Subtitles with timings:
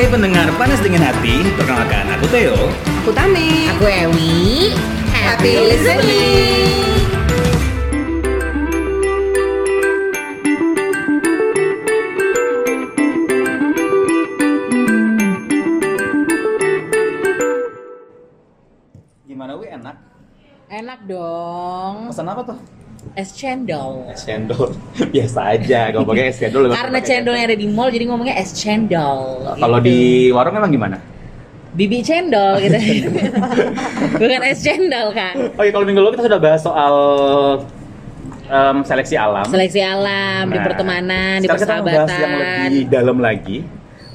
[0.00, 2.56] Hai pendengar panas dengan hati, perkenalkan aku Theo.
[3.04, 3.68] Aku Tami.
[3.76, 4.72] Aku Ewi.
[5.12, 7.04] Happy listening.
[19.28, 20.00] Gimana wi enak?
[20.72, 22.08] Enak dong.
[22.08, 22.79] Pesan apa tuh?
[23.16, 24.06] Es cendol.
[24.12, 24.76] Es cendol.
[25.14, 26.68] Biasa aja, kalau pakai es cendol.
[26.70, 29.56] Karena pakai cendolnya ada di mall, jadi ngomongnya es cendol.
[29.56, 29.88] Kalau gitu.
[29.88, 29.98] di
[30.30, 30.98] warung emang gimana?
[31.70, 32.78] bibi cendol gitu.
[34.20, 35.54] Bukan es cendol kak.
[35.54, 36.94] Oke, kalau minggu lalu kita sudah bahas soal
[38.50, 39.46] em, seleksi alam.
[39.46, 42.66] Seleksi alam, di Nah, pertemanan, di sekarang kita bahas yang persahabatan.
[42.66, 43.58] lebih dalam lagi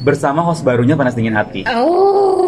[0.04, 1.63] bersama host barunya panas dingin hati.
[1.71, 2.43] Oh.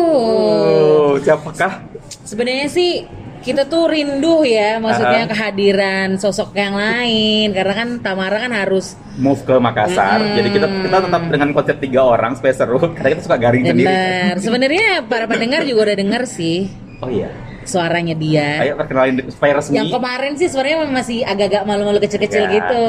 [1.08, 1.88] Oh, siapakah?
[2.28, 3.08] Sebenarnya sih
[3.48, 5.32] kita tuh rindu ya, maksudnya Aha.
[5.32, 10.22] kehadiran sosok yang lain karena kan Tamara kan harus Move ke Makassar.
[10.22, 10.36] Hmm.
[10.38, 12.78] Jadi kita kita tetap dengan konsep tiga orang supaya seru.
[12.96, 13.90] Karena kita suka garing sendiri.
[13.90, 14.34] benar.
[14.38, 16.70] Sebenarnya para pendengar juga udah denger sih
[17.02, 17.30] Oh iya.
[17.68, 18.62] Suaranya dia.
[18.62, 19.76] Ayo perkenalin supaya resmi.
[19.76, 22.50] Yang kemarin sih sebenarnya masih agak-agak malu-malu kecil-kecil Ya.
[22.56, 22.84] gitu.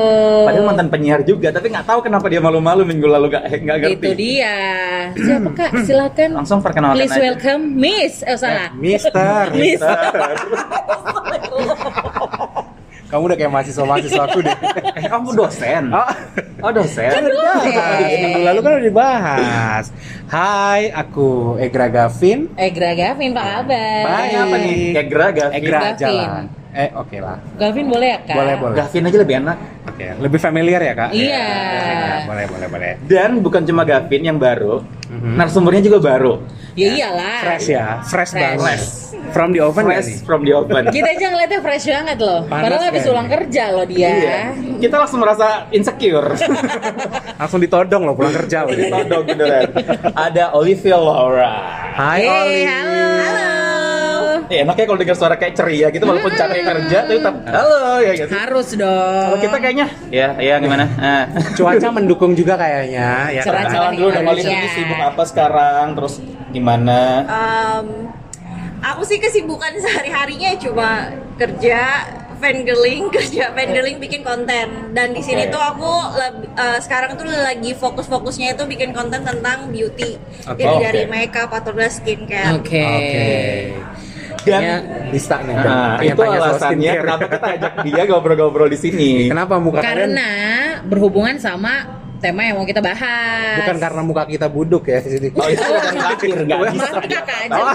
[0.45, 3.95] Padahal mantan penyiar juga, tapi nggak tahu kenapa dia malu-malu minggu lalu nggak nggak ngerti.
[3.97, 4.55] Itu dia.
[5.13, 5.71] Siapa kak?
[5.83, 6.29] Silakan.
[6.35, 7.21] Langsung perkenalkan Please aja.
[7.25, 8.15] welcome Miss.
[8.23, 8.69] Eh salah.
[8.73, 9.81] Mister, Miss.
[13.09, 14.57] kamu udah kayak mahasiswa-mahasiswa aku deh.
[15.01, 15.85] eh, kamu dosen.
[15.93, 16.09] Oh,
[16.59, 17.07] Oh, dosen.
[17.09, 18.19] Kan dosen.
[18.21, 19.85] minggu lalu kan udah dibahas.
[20.27, 22.51] Hai, aku Egra Gavin.
[22.55, 24.03] Egra Gavin, apa kabar?
[24.05, 24.35] Baik.
[24.37, 24.77] Apa nih?
[24.93, 25.57] Egra, Gavin.
[25.57, 25.95] Egra Gavin.
[25.95, 26.29] aja lah.
[26.69, 27.37] Eh, oke lah.
[27.57, 28.37] Gavin boleh ya kak?
[28.37, 28.77] Boleh, boleh.
[28.77, 29.57] Gavin aja lebih enak.
[29.89, 31.11] Oke, lebih familiar ya, Kak?
[31.11, 31.43] Iya.
[31.43, 32.93] Ya, boleh, boleh, boleh.
[33.03, 35.35] Dan bukan cuma Gavin yang baru, Mhm.
[35.35, 36.39] narasumbernya juga baru.
[36.77, 37.41] Ya iyalah.
[37.43, 38.37] Fresh ya, fresh, Fresh.
[38.37, 38.81] banget.
[39.29, 40.89] From the oven Fresh from the oven.
[40.95, 42.41] Kita aja ngeliatnya fresh banget loh.
[42.45, 43.13] Panas Padahal habis kayaknya.
[43.13, 44.09] ulang kerja loh dia.
[44.09, 44.39] Iya.
[44.79, 46.29] Kita langsung merasa insecure.
[47.41, 48.73] Langsung ditodong loh pulang kerja loh.
[48.75, 49.71] Todong beneran.
[50.11, 51.55] Ada Olivia Laura.
[51.93, 52.63] Hai, Oli.
[52.63, 53.03] halo.
[53.19, 53.47] Halo.
[54.49, 58.01] Eh, enak ya kalau dengar suara kayak ceria gitu walaupun capek kerja tapi tetap halo
[58.01, 58.33] ya gitu.
[58.33, 59.23] Harus dong.
[59.29, 60.85] Kalau kita kayaknya ya ya gimana?
[60.97, 61.25] Ah.
[61.53, 63.29] Cuaca mendukung juga kayaknya.
[63.29, 63.93] Ya, Cerah-cerah.
[63.93, 63.99] kan?
[63.99, 66.15] Dulu dong Olivia ini sibuk apa sekarang terus
[66.49, 67.29] gimana?
[67.29, 67.87] Um,
[68.83, 72.07] aku sih kesibukan sehari-harinya cuma kerja,
[72.39, 74.95] fangirling, kerja fangirling bikin konten.
[74.95, 75.55] Dan di sini Oke.
[75.55, 75.93] tuh aku
[76.59, 80.19] eh, sekarang tuh lagi fokus-fokusnya itu bikin konten tentang beauty.
[80.47, 80.63] Oke.
[80.63, 80.85] Jadi Oke.
[80.85, 82.59] dari makeup atau dari skincare.
[82.59, 82.85] Oke.
[82.85, 83.33] Oke.
[84.47, 84.77] Dan Kayaknya
[85.11, 85.55] bisa nih.
[85.57, 89.11] Nah, itu tanya-tanya soal alasannya kenapa kita ajak dia ngobrol-ngobrol di sini.
[89.29, 90.31] Kenapa muka kalian Karena
[90.87, 93.63] berhubungan sama tema yang mau kita bahas.
[93.63, 95.29] bukan karena muka kita buduk ya di sini.
[95.33, 96.89] Oh, itu yang terakhir nggak bisa.
[96.99, 97.59] Kakak aja.
[97.59, 97.75] Oh.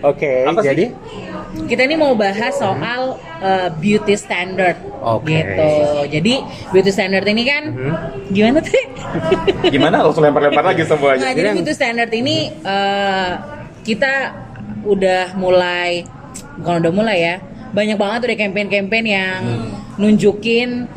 [0.00, 0.66] Oke, Apa sih?
[0.66, 0.84] jadi
[1.68, 3.02] Kita ini mau bahas soal
[3.38, 4.80] uh, beauty standard.
[4.98, 5.28] Oke.
[5.28, 5.68] Gitu.
[6.08, 6.34] Jadi
[6.72, 7.62] beauty standard ini kan
[8.28, 8.72] gimana tuh?
[9.68, 11.28] Gimana langsung lempar-lempar lagi Nah, semuanya.
[11.30, 13.32] jadi yang- beauty standard ini uh,
[13.84, 14.32] kita
[14.82, 16.08] udah mulai
[16.56, 17.36] bukan udah mulai ya.
[17.68, 19.40] Banyak banget udah campaign-campaign yang
[20.00, 20.88] nunjukin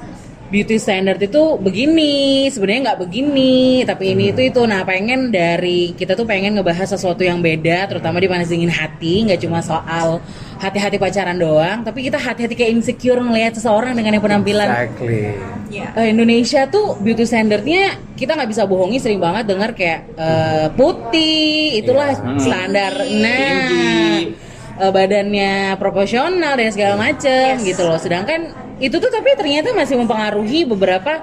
[0.51, 4.61] beauty standard itu begini, sebenarnya nggak begini, tapi ini itu itu.
[4.67, 9.23] Nah, pengen dari kita tuh pengen ngebahas sesuatu yang beda, terutama di panas dingin hati,
[9.25, 10.19] nggak cuma soal
[10.59, 15.33] hati-hati pacaran doang, tapi kita hati-hati kayak insecure ngelihat seseorang dengan yang penampilan exactly.
[15.71, 15.87] Iya.
[15.95, 21.79] Eh, Indonesia tuh beauty standardnya kita nggak bisa bohongi sering banget dengar kayak eh, putih
[21.79, 22.21] itulah Iya.
[22.21, 22.37] Hmm.
[22.37, 24.35] standar nah Tinggi.
[24.77, 27.65] eh, badannya proporsional dan segala macem Yes.
[27.65, 31.21] gitu loh sedangkan itu tuh tapi ternyata masih mempengaruhi beberapa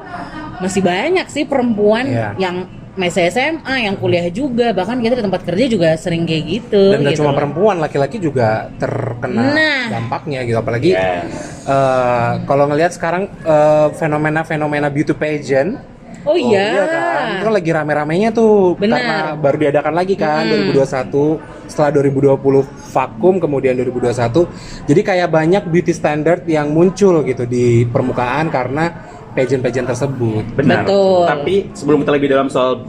[0.58, 2.28] masih banyak sih perempuan Iya.
[2.38, 2.56] yang
[2.94, 6.98] masih SMA yang kuliah juga bahkan kita di tempat kerja juga sering kayak gitu Dan
[7.00, 7.38] gak gitu cuma loh.
[7.38, 9.82] perempuan, laki-laki juga terkena Nah.
[9.88, 10.58] dampaknya gitu.
[10.58, 11.62] Apalagi Yes.
[11.62, 15.78] eh, kalau ngelihat sekarang eh, fenomena-fenomena beauty pageant.
[16.25, 18.99] Oh iya, kan, itu lagi rame-ramenya tuh Benar.
[18.99, 20.72] karena baru diadakan lagi kan Hmm.
[20.75, 24.49] 2021 setelah 2020 vakum kemudian 2021
[24.84, 28.91] jadi kayak banyak beauty standard yang muncul gitu di permukaan karena
[29.31, 30.83] pageant-pageant tersebut Benar.
[30.83, 31.22] Betul.
[31.25, 32.83] Tapi sebelum kita lebih dalam soal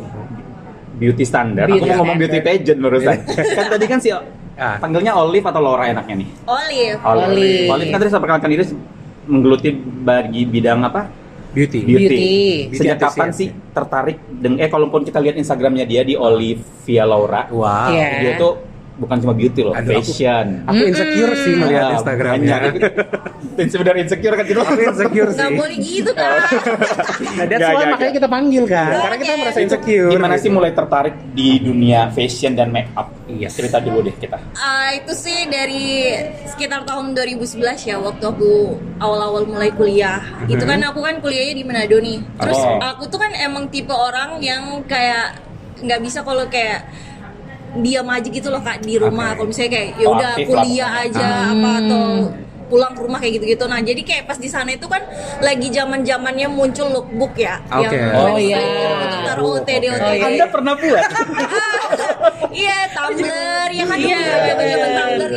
[0.96, 2.32] beauty standar, Beauty aku mau ngomong standard.
[2.34, 3.18] beauty pageant barusan.
[3.56, 4.10] kan tadi kan si
[4.60, 4.76] Ah.
[4.76, 6.28] panggilnya Olive atau Laura enaknya nih?
[6.44, 7.00] Olive.
[7.00, 7.68] Olive.
[7.72, 8.64] Olive kan tadi saya perkenalkan diri
[9.24, 9.70] menggeluti
[10.04, 11.02] bagi bidang apa?
[11.52, 12.06] Beauty, Beauty.
[12.06, 12.28] Beauty.
[12.78, 17.04] Sejak Beauty kapan enthusiast, sih tertarik dengan eh kalaupun kita lihat Instagramnya dia di Olivia
[17.04, 17.50] Laura.
[17.50, 18.08] wow Iya.
[18.22, 18.69] Dia tuh
[19.00, 20.46] bukan cuma beauty loh, Aduh, aku- fashion.
[20.66, 22.58] Aku insecure sih melihat Ah, Instagramnya.
[22.60, 22.74] banyak.
[23.66, 24.60] Sebenarnya insecure kan gitu.
[24.60, 25.56] Aku insecure nggak sih.
[25.56, 26.32] boleh gitu kan
[27.30, 28.12] Nah, that's why makanya nggak.
[28.14, 28.90] kita panggil kan.
[28.90, 29.02] Oke.
[29.02, 30.10] Karena kita merasa insecure.
[30.10, 33.08] Gimana sih mulai tertarik di dunia fashion dan make up?
[33.26, 33.56] Yes.
[33.56, 34.36] Cerita dulu deh kita.
[34.54, 36.12] Ah, itu sih dari
[36.46, 38.52] sekitar tahun 2011 ya waktu aku
[38.98, 40.20] awal-awal mulai kuliah.
[40.46, 42.20] Itu kan aku kan kuliahnya di Manado nih.
[42.36, 42.78] Terus Oh.
[42.78, 45.40] aku tuh kan emang tipe orang yang kayak
[45.80, 46.84] nggak bisa kalau kayak
[47.78, 49.32] diam aja gitu loh kak di rumah.
[49.32, 49.36] Oke.
[49.38, 51.06] Kalau misalnya kayak ya udah kuliah lah.
[51.06, 52.04] aja apa atau
[52.70, 53.66] pulang ke rumah kayak gitu-gitu.
[53.66, 55.02] Nah jadi kayak pas di sana itu kan
[55.42, 57.58] lagi zaman zamannya muncul lookbook ya.
[57.66, 57.98] Oke.
[58.14, 58.62] Oh, iya.
[59.02, 60.14] Untuk taruh OTD Oh, OTD.
[60.14, 60.26] iya.
[60.30, 61.04] Anda pernah buat?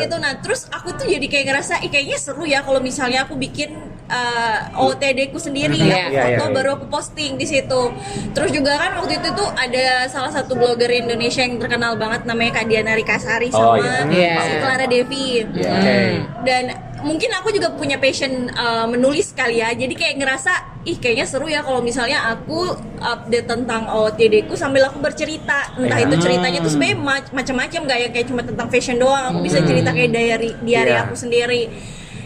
[0.02, 0.16] gitu.
[0.16, 3.72] Nah, terus aku tuh jadi kayak ngerasa, Ih, kayaknya seru ya kalau misalnya aku bikin
[4.06, 5.86] uh, OTD ku sendiri Iya.
[5.86, 6.54] ya, Iya, foto iya.
[6.54, 7.82] baru aku posting di situ.
[8.30, 12.60] Terus juga kan waktu itu tuh ada salah satu blogger Indonesia yang terkenal banget namanya
[12.60, 14.36] Kak Diana Rikasari Oh, sama iya.
[14.40, 15.46] si Clara Devi.
[15.48, 15.70] Iya.
[15.70, 15.98] Oke.
[16.42, 16.64] Dan
[17.02, 19.70] mungkin aku juga punya passion uh, menulis kali ya.
[19.70, 20.52] Jadi kayak ngerasa
[20.82, 25.74] ih kayaknya seru ya kalau misalnya aku update tentang OOTD ku sambil aku bercerita.
[25.74, 26.06] Entah Iya.
[26.06, 29.30] itu ceritanya tuh sebenarnya mac- macam-macam gak ya kayak cuma tentang fashion doang.
[29.30, 31.04] Aku bisa cerita kayak diary diary Iya.
[31.04, 31.62] aku sendiri.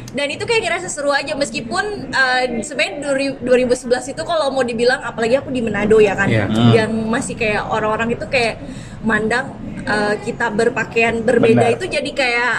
[0.08, 5.02] Dan itu kayak ngerasa seru aja meskipun uh, sebenarnya duri- 2011 itu kalau mau dibilang
[5.02, 6.46] apalagi aku di Manado ya kan Iya.
[6.46, 6.72] Hmm.
[6.72, 8.64] yang masih kayak orang-orang itu kayak
[9.00, 9.52] mandang
[9.84, 11.76] uh, kita berpakaian berbeda Benar.
[11.76, 12.54] itu jadi kayak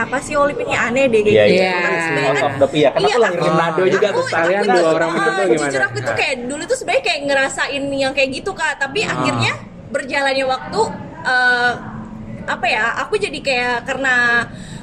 [0.00, 1.60] apa sih Olip ini aneh deh kayak Iya, gitu.
[1.60, 1.74] iya.
[1.76, 2.88] Kan sebenarnya kan- of the ya.
[2.90, 4.24] Aku Iya, lahir di aku- Manado juga tuh.
[4.24, 5.62] sekalian aku dua orang ah, Manado gimana?
[5.64, 9.12] Jujur aku tuh kayak dulu tuh sebenarnya kayak ngerasain yang kayak gitu kak, tapi Ah.
[9.12, 9.52] akhirnya
[9.88, 10.80] berjalannya waktu
[11.22, 11.72] eh,
[12.46, 12.84] apa ya?
[13.00, 14.14] Aku jadi kayak karena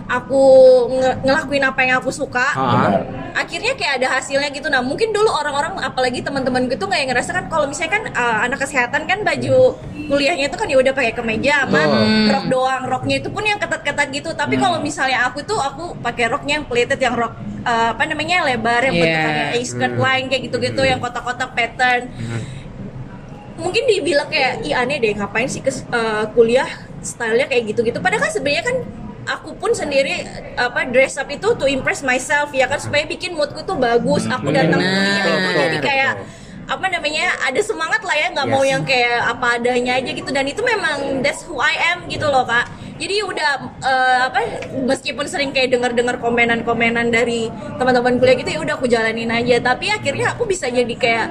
[0.08, 0.44] aku
[0.90, 2.48] nge- ngelakuin apa yang aku suka.
[2.52, 2.92] Ah.
[3.36, 4.68] Akhirnya kayak ada hasilnya gitu.
[4.68, 8.38] Nah mungkin dulu orang-orang apalagi teman-teman gue tuh kayak ngerasa kan kalau misalnya kan eh,
[8.48, 9.76] anak kesehatan kan baju
[10.08, 12.32] kuliahnya itu kan ya udah pakai kemeja sama Betul.
[12.32, 12.84] rok doang.
[12.88, 14.30] Roknya itu pun yang ketat-ketat gitu.
[14.32, 18.48] Tapi kalau misalnya aku tuh aku pakai roknya yang pleated yang rok eh, apa namanya
[18.48, 19.04] lebar yang Iya.
[19.04, 22.08] bentukannya A skirt line kayak gitu-gitu yang kotak-kotak pattern.
[23.58, 26.70] Mungkin dibilang kayak ih aneh deh ngapain sih ke eh, kuliah
[27.04, 28.00] stylenya kayak gitu-gitu.
[28.00, 28.78] Padahal kan sebenarnya kan
[29.28, 30.24] aku pun sendiri
[30.56, 34.24] apa dress up itu to impress myself ya kan supaya bikin moodku tuh bagus.
[34.26, 36.14] Aku datang kuliah itu jadi kayak
[36.68, 38.54] apa namanya ada semangat lah ya nggak Yes.
[38.56, 40.30] mau yang kayak apa adanya aja gitu.
[40.32, 42.68] Dan itu memang that's who I am gitu loh kak.
[42.98, 44.40] Jadi udah eh, apa
[44.74, 47.46] meskipun sering kayak dengar-dengar komenan-komenan dari
[47.78, 49.62] teman-teman kuliah gitu ya udah aku jalanin aja.
[49.62, 51.28] Tapi akhirnya aku bisa jadi kayak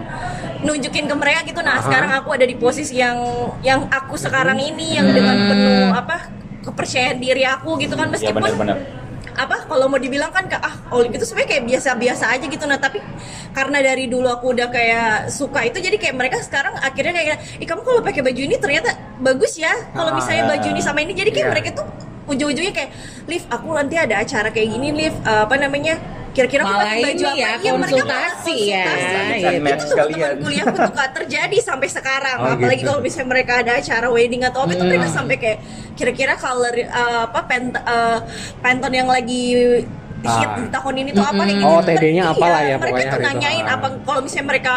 [0.63, 1.61] nunjukin ke mereka gitu.
[1.61, 1.85] Nah Aha.
[1.85, 3.19] sekarang aku ada di posisi yang
[3.61, 6.17] yang aku sekarang ini yang dengan penuh apa
[6.67, 8.79] kepercayaan diri aku gitu kan Iya meskipun benar-benar.
[9.37, 12.77] apa kalau mau dibilang kan ke ah Olip itu sebenarnya kayak biasa-biasa aja gitu nah
[12.77, 13.05] tapi
[13.53, 17.65] karena dari dulu aku udah kayak suka itu jadi kayak mereka sekarang akhirnya kayak ih
[17.65, 20.51] kamu kalau pakai baju ini ternyata bagus ya kalau misalnya Ah.
[20.51, 21.53] baju ini sama ini jadi kayak Iya.
[21.53, 21.87] mereka tuh
[22.27, 22.91] ujung-ujungnya kayak
[23.27, 25.95] Liv aku nanti ada acara kayak gini Liv Eh, apa namanya
[26.37, 29.33] kira-kira aku pakai baju apa ya, Iya, mereka malah konsultasi ya, konsultasi.
[29.33, 29.49] gitu.
[29.57, 30.13] itu tuh Sekalian.
[30.13, 32.87] teman kuliahku tuh kak terjadi sampai sekarang Oh, apalagi gitu.
[32.87, 34.91] kalau misalnya mereka ada acara wedding atau apa itu Hmm.
[34.93, 35.59] mereka sampai kayak
[35.97, 38.19] kira-kira color uh, apa pent uh,
[38.61, 39.45] Pantone yang lagi
[40.29, 40.57] hit Ah.
[40.57, 42.83] di tahun ini tuh apa kayak gitu Oh, Tuh kan, TD-nya iya, apalah ya, mereka
[42.83, 43.29] pokoknya tuh hari itu.
[43.29, 43.75] nanyain Ah.
[43.75, 44.75] apa kalau misalnya mereka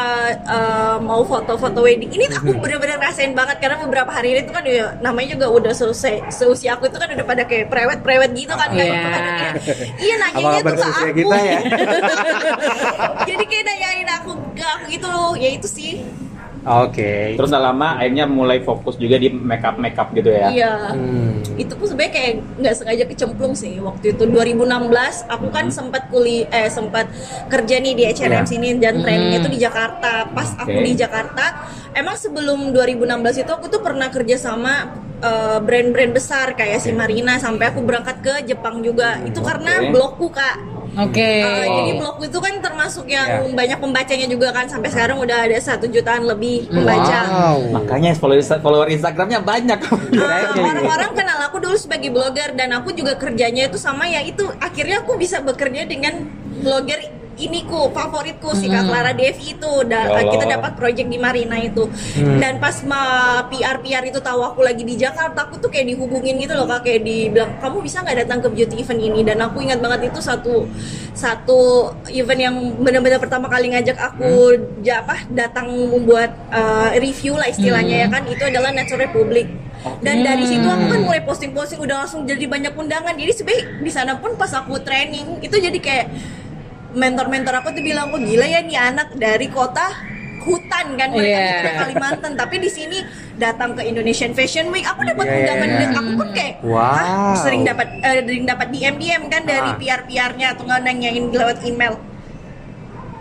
[0.48, 4.63] uh, mau foto-foto wedding ini aku bener-bener rasain banget karena beberapa hari ini tuh kan
[4.63, 8.69] ya, namanya juga udah selesai seusia aku itu kan udah pada kayak prewed-prewed gitu kan
[8.69, 9.01] kayak Iya.
[9.01, 9.56] kadang-kadang,
[9.98, 11.60] iya Apa nanyanya kabar tuh ke aku kita ya?
[13.28, 15.92] jadi kayak nanyain aku ke aku gitu loh ya itu sih
[16.62, 17.34] Oke.
[17.34, 20.48] Terus udah lama akhirnya mulai fokus juga di make up make up gitu ya.
[20.50, 21.39] iya Hmm.
[21.56, 24.68] itu pun sebenarnya kayak nggak sengaja kecemplung sih waktu itu 2016
[25.25, 27.08] aku kan sempat kuliah eh sempat
[27.48, 28.44] kerja nih di H&M Iya.
[28.44, 30.86] sini dan trainingnya tuh di Jakarta pas aku Oke.
[30.86, 31.46] di Jakarta
[31.92, 33.06] emang sebelum 2016
[33.39, 34.88] itu aku tuh pernah kerja sama
[35.20, 39.92] eh, brand-brand besar kayak si Marina sampai aku berangkat ke Jepang juga itu karena Oke.
[39.92, 40.56] blogku kak
[40.96, 41.29] Oke.
[41.41, 43.46] Eh, jadi blogku itu kan termasuk yang Ya.
[43.46, 47.60] banyak pembacanya juga kan sampai sekarang udah ada satu jutaan lebih pembaca Wow.
[47.75, 49.79] Makanya follower, follower Instagramnya banyak.
[50.19, 54.46] Uh, orang-orang kenal aku dulu sebagai blogger dan aku juga kerjanya itu sama ya itu
[54.60, 56.25] akhirnya aku bisa bekerja dengan
[56.60, 59.72] blogger iniku favoritku si Kak Clara Devi itu.
[59.86, 61.88] Da- Ya kita dapat project di Marina itu.
[62.36, 63.01] Dan pas ma
[63.46, 66.84] PR PR itu tahu aku lagi di Jakarta aku tuh kayak dihubungin gitu loh kak.
[66.84, 69.19] Kayak dibilang kamu bisa nggak datang ke beauty event ini?
[69.22, 70.67] Dan aku ingat banget itu satu
[71.13, 71.60] satu
[72.10, 77.96] event yang benar-benar pertama kali ngajak aku ja, apa datang membuat uh, review lah istilahnya
[77.98, 78.24] ya kan.
[78.25, 79.48] Itu adalah Nature Republic
[80.00, 83.15] dan dari situ aku kan mulai posting-posting udah langsung jadi banyak undangan.
[83.15, 86.08] Jadi sebenarnya di sana pun pas aku training itu jadi kayak
[86.91, 89.86] mentor-mentor aku tuh bilang kok gila ya nih anak dari kota
[90.39, 91.62] hutan kan mereka Iya.
[91.62, 92.98] di Kalimantan tapi di sini
[93.36, 97.36] datang ke Indonesian Fashion Week aku dapat Iya, iya, undangan dan aku pun kayak Wow.
[97.38, 99.75] Sering dapat eh, sering dapat DM DM kan dari Ah.
[99.75, 101.96] PR PR-nya atau nggak nanyain lewat email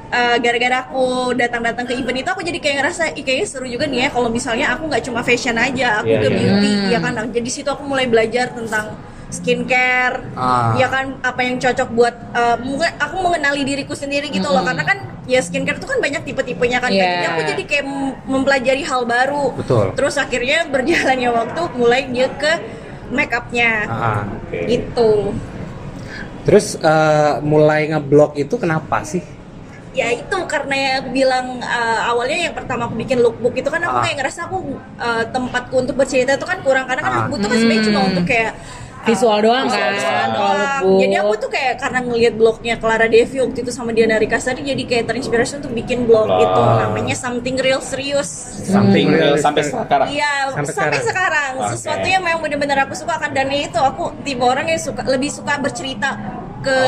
[0.09, 3.99] Eh, gara-gara aku datang-datang ke event itu aku jadi kayak ngerasa kayaknya seru juga nih
[3.99, 6.39] ya kalau misalnya aku nggak cuma fashion aja aku Iya, ke iya.
[6.41, 6.89] beauty Hmm.
[6.89, 8.97] ya kan Nah, jadi situ aku mulai belajar tentang
[9.29, 10.73] skincare Ah.
[10.75, 12.15] ya kan apa yang cocok buat
[12.59, 14.69] mungkin aku mengenali diriku sendiri gitu loh Mm-mm.
[14.69, 17.05] karena kan ya skincare itu kan banyak tipe-tipenya kan Iya.
[17.05, 19.93] jadi aku jadi kayak mem- mempelajari hal baru Betul.
[19.93, 22.53] terus akhirnya berjalannya waktu mulai dia ke
[23.11, 24.23] make upnya Ah.
[24.25, 24.59] Oke.
[24.67, 25.37] gitu
[26.41, 29.21] Terus eh, mulai ngeblog itu kenapa sih?
[29.91, 33.83] ya itu karena yang aku bilang uh, awalnya yang pertama aku bikin lookbook itu kan
[33.83, 34.03] aku Ah.
[34.07, 34.59] kayak ngerasa aku
[34.95, 37.17] uh, tempatku untuk bercerita itu kan kurang karena kan Ah.
[37.19, 38.09] lookbook itu kan sebenarnya cuma Hmm.
[38.09, 38.53] untuk kayak
[39.01, 40.31] Visual doang Visual kan, doang.
[40.33, 40.99] kalau doang.
[40.99, 44.83] Jadi aku tuh kayak karena ngelihat blognya Clara Devi waktu itu sama Diana Rikasari jadi
[44.83, 46.43] kayak terinspirasi untuk bikin blog Blog.
[46.43, 48.29] itu namanya Something Real Serius.
[48.65, 49.17] Something Hmm.
[49.17, 50.09] real sampai sekarang.
[50.09, 51.03] Iya, Sampai sampai, sekarang.
[51.05, 51.69] sekarang, Oke.
[51.73, 55.29] sesuatu yang memang benar-benar aku suka kan dan itu aku tipe orang yang suka lebih
[55.29, 56.09] suka bercerita
[56.59, 56.81] ke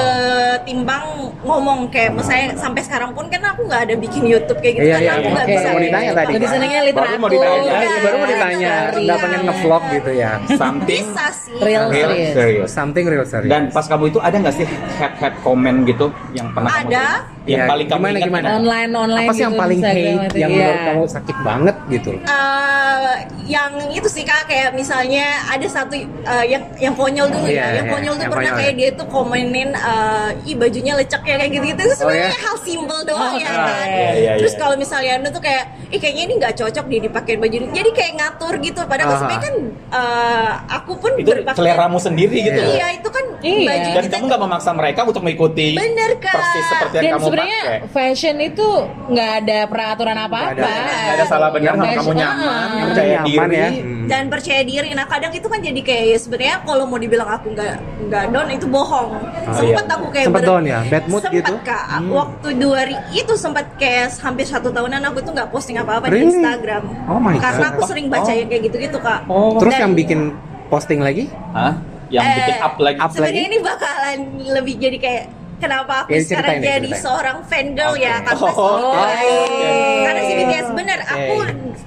[0.63, 1.05] timbang
[1.41, 4.97] ngomong kayak misalnya sampai sekarang pun kan aku nggak ada bikin YouTube kayak gitu Iya,
[4.99, 5.31] karena iya, aku iya.
[5.31, 5.55] nggak Oke.
[5.55, 6.53] bisa Mau ditanya tadi Lebih kan?
[6.53, 7.19] senangnya Baru literatur.
[7.19, 7.71] mau ditanya.
[7.71, 9.01] Ya, baru mau Iya, ditanya, iya.
[9.01, 10.31] nggak pengen ngevlog gitu ya.
[10.53, 12.33] Something bisa sih Real real serius.
[12.35, 12.71] serious.
[12.71, 13.51] Something real serious.
[13.51, 14.67] Dan pas kamu itu ada nggak sih
[14.99, 17.07] head head comment gitu yang pernah kamu Ada.
[17.43, 18.47] Yang Ya, paling kamu gimana, ingat gimana?
[18.55, 20.59] Online online apa sih yang gitu, paling Instagram hate yang iya.
[20.61, 22.23] menurut kamu sakit banget gitu loh?
[22.23, 23.13] Eh,
[23.49, 27.67] yang itu sih kak kayak misalnya ada satu eh, yang yang konyol dulu Iya, ya
[27.75, 28.79] yang iya, konyol tuh yang pernah konyol, kayak ya.
[28.79, 32.41] dia tuh komenin eh, ih bajunya lecek ya kayak gitu gitu itu sebenarnya Oh, ya?
[32.43, 33.65] hal simpel doang Oh, ya oke.
[33.65, 34.61] kan Iya, iya, terus iya.
[34.61, 37.91] kalau misalnya anda tuh kayak ih kayaknya ini nggak cocok dia dipakai baju ini jadi
[37.91, 39.19] kayak ngatur gitu padahal Ah.
[39.19, 39.55] sebenarnya kan
[39.91, 42.71] eh, aku pun itu berpakaian seleramu sendiri gitu loh.
[42.71, 43.65] iya itu kan Iya.
[43.67, 46.29] baju Dan kita kamu nggak memaksa mereka untuk mengikuti Bener, Kak.
[46.31, 48.69] persis seperti yang Dan kamu sebenarnya fashion itu
[49.07, 50.53] nggak ada peraturan apa-apa.
[50.53, 50.91] Nggak ada.
[50.91, 52.83] Nggak ada salah benar sama kamu nyaman, Ah.
[52.85, 53.57] percaya Nyaman diri.
[53.57, 53.69] ya.
[53.71, 54.07] Hmm.
[54.07, 54.89] dan percaya diri.
[54.91, 57.75] Nah kadang itu kan jadi kayak ya sebenarnya kalau mau dibilang aku nggak
[58.07, 59.11] nggak down itu bohong.
[59.51, 59.95] sempet iya.
[59.95, 60.79] aku kayak Sempet down ya?
[60.85, 61.55] Bad mood sempet, gitu?
[61.63, 61.85] kak.
[61.93, 62.11] Hmm.
[62.11, 66.27] Waktu dua hari itu sempat kayak hampir satu tahunan aku tuh nggak posting apa-apa Really?
[66.27, 66.83] di Instagram.
[67.07, 67.73] Oh my Karena God.
[67.73, 68.35] aku sering baca Oh.
[68.35, 69.21] yang kayak gitu-gitu kak.
[69.27, 69.55] Oh.
[69.57, 70.21] Terus Dan- yang bikin
[70.67, 71.31] posting lagi?
[71.51, 71.75] Hah?
[72.09, 72.99] Yang Eh, bikin up lagi.
[72.99, 73.49] up Sebenarnya lagi?
[73.49, 74.19] ini bakalan
[74.51, 75.25] lebih jadi kayak
[75.61, 77.05] kenapa aku Ya, sekarang ceritain deh, jadi ceritain.
[77.05, 78.01] seorang fangirl Oke.
[78.01, 78.97] ya karena Oh, si oke.
[78.97, 80.01] BTS.
[80.01, 81.37] Karena si BTS bener aku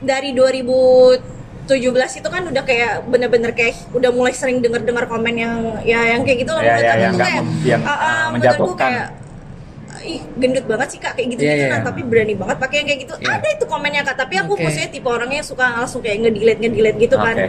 [0.03, 5.99] dari 2017 itu kan udah kayak bener-bener kayak udah mulai sering denger-dengar komen yang ya
[6.07, 8.79] yang kayak gitu loh Ya, menurut ya, yang kayak yang, aku menjatuhkan.
[8.85, 9.07] kayak
[10.03, 11.87] ih gendut banget sih kak kayak gitu gitu iya, nah iya.
[11.87, 13.31] tapi berani banget pakai yang kayak gitu Iya.
[13.33, 14.61] ada itu komennya kak tapi aku Oke.
[14.61, 17.47] maksudnya tipe orangnya yang suka langsung kayak nge-delete nge-delete gitu kan Oke.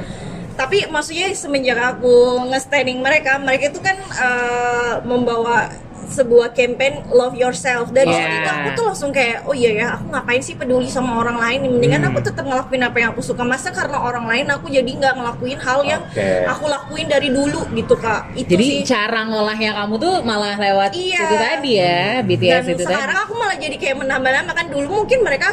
[0.55, 2.15] tapi maksudnya semenjak aku
[2.47, 5.67] nge-standing mereka mereka itu kan eh, membawa
[6.15, 8.31] sebuah campaign love yourself dari Yeah.
[8.31, 11.59] situ aku tuh langsung kayak oh iya ya aku ngapain sih peduli sama orang lain
[11.69, 12.11] mendingan Hmm.
[12.11, 15.59] aku tetap ngelakuin apa yang aku suka masa karena orang lain aku jadi nggak ngelakuin
[15.59, 16.31] hal yang Oke.
[16.47, 20.95] aku lakuin dari dulu gitu kak itu Jadi sih cara ngolahnya kamu tuh malah lewat
[20.95, 21.21] Iya.
[21.21, 23.25] itu tadi ya, dan BTS itu sekarang tadi.
[23.25, 25.49] aku malah jadi kayak menambah-nambah kan dulu mungkin mereka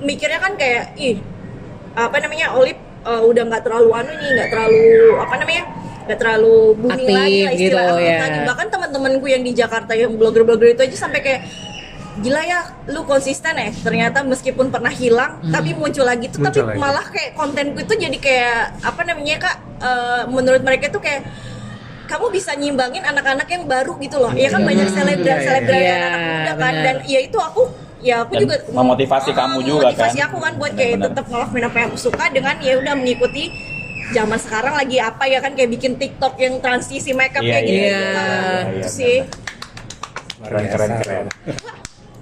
[0.00, 1.22] mikirnya kan kayak ih
[1.92, 4.82] apa namanya Olip uh, udah nggak terlalu anu nih nggak terlalu
[5.18, 5.64] apa namanya
[6.10, 8.18] nggak terlalu booming Aktif lagi lah istilah gitu, ya.
[8.20, 11.40] lagi bahkan teman-temanku yang di Jakarta yang blogger-blogger itu aja sampai kayak
[12.18, 16.68] gila ya lu konsisten ya ternyata meskipun pernah hilang tapi muncul lagi tuh Muncul tapi
[16.68, 16.78] lagi.
[16.78, 21.24] malah kayak kontenku itu jadi kayak apa namanya kak uh, menurut mereka tuh kayak
[22.04, 26.20] kamu bisa nyimbangin anak-anak yang baru gitu loh ya kan banyak selebgram selebgram Iya, anak
[26.26, 27.62] muda kan dan ya itu aku
[28.00, 30.26] ya aku Dan juga memotivasi Ah, kamu juga memotivasi kan?
[30.26, 31.08] aku kan buat kayak Benar-benar.
[31.14, 33.44] tetap ngelakuin apa yang aku suka dengan ya udah mengikuti
[34.10, 37.74] zaman sekarang lagi apa ya kan kayak bikin TikTok yang transisi makeup Iya, kayak gitu,
[37.74, 38.20] iya, gitu kan.
[38.20, 39.16] iya, itu iya, sih
[40.40, 41.26] Keren, keren, keren.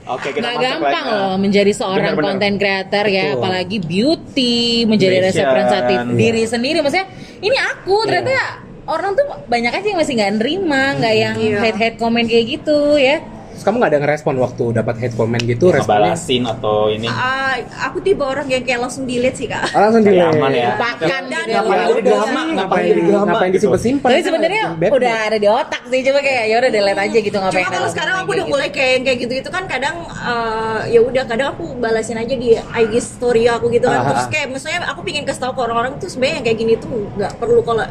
[0.09, 1.12] Oke, kita Nggak masuk gampang lagi.
[1.14, 3.37] loh menjadi seorang content creator ya, Betul.
[3.38, 6.16] apalagi beauty, menjadi representatif iya.
[6.16, 6.78] diri sendiri.
[6.80, 7.07] Maksudnya
[7.38, 11.59] ini aku ternyata orang tuh banyak aja yang masih nggak nerima, nggak yang Iya.
[11.61, 13.21] hate hate komen kayak gitu ya.
[13.58, 15.66] Terus kamu nggak ada ngerespon waktu dapat hate comment gitu?
[15.68, 16.14] Responnya?
[16.14, 20.00] Ngebalasin atau ini Ah, aku tipe orang yang kayak langsung delete sih kak Ah, langsung
[20.00, 20.70] di Kayak aman ya.
[20.70, 21.50] Lupakan Dan gitu.
[21.50, 22.38] ngapain Ya drama?
[22.38, 22.54] sih.
[22.54, 23.56] Ngapain jadi drama ngapain gitu?
[23.58, 24.08] disimpan-simpan?
[24.08, 27.58] Tapi sebenarnya udah ada di otak sih, coba kayak ya udah delete aja gitu ngapain.
[27.58, 31.24] Cuma kalau sekarang aku udah mulai kayak yang kayak gitu-gitu kan kadang eh, ya udah
[31.24, 34.00] kadang aku balasin aja di IG story aku gitu kan.
[34.00, 36.72] Ah, Terus kayak maksudnya aku pingin kasih tahu ke orang-orang tuh sebenarnya yang kayak gini
[36.76, 37.82] tuh nggak perlu kalau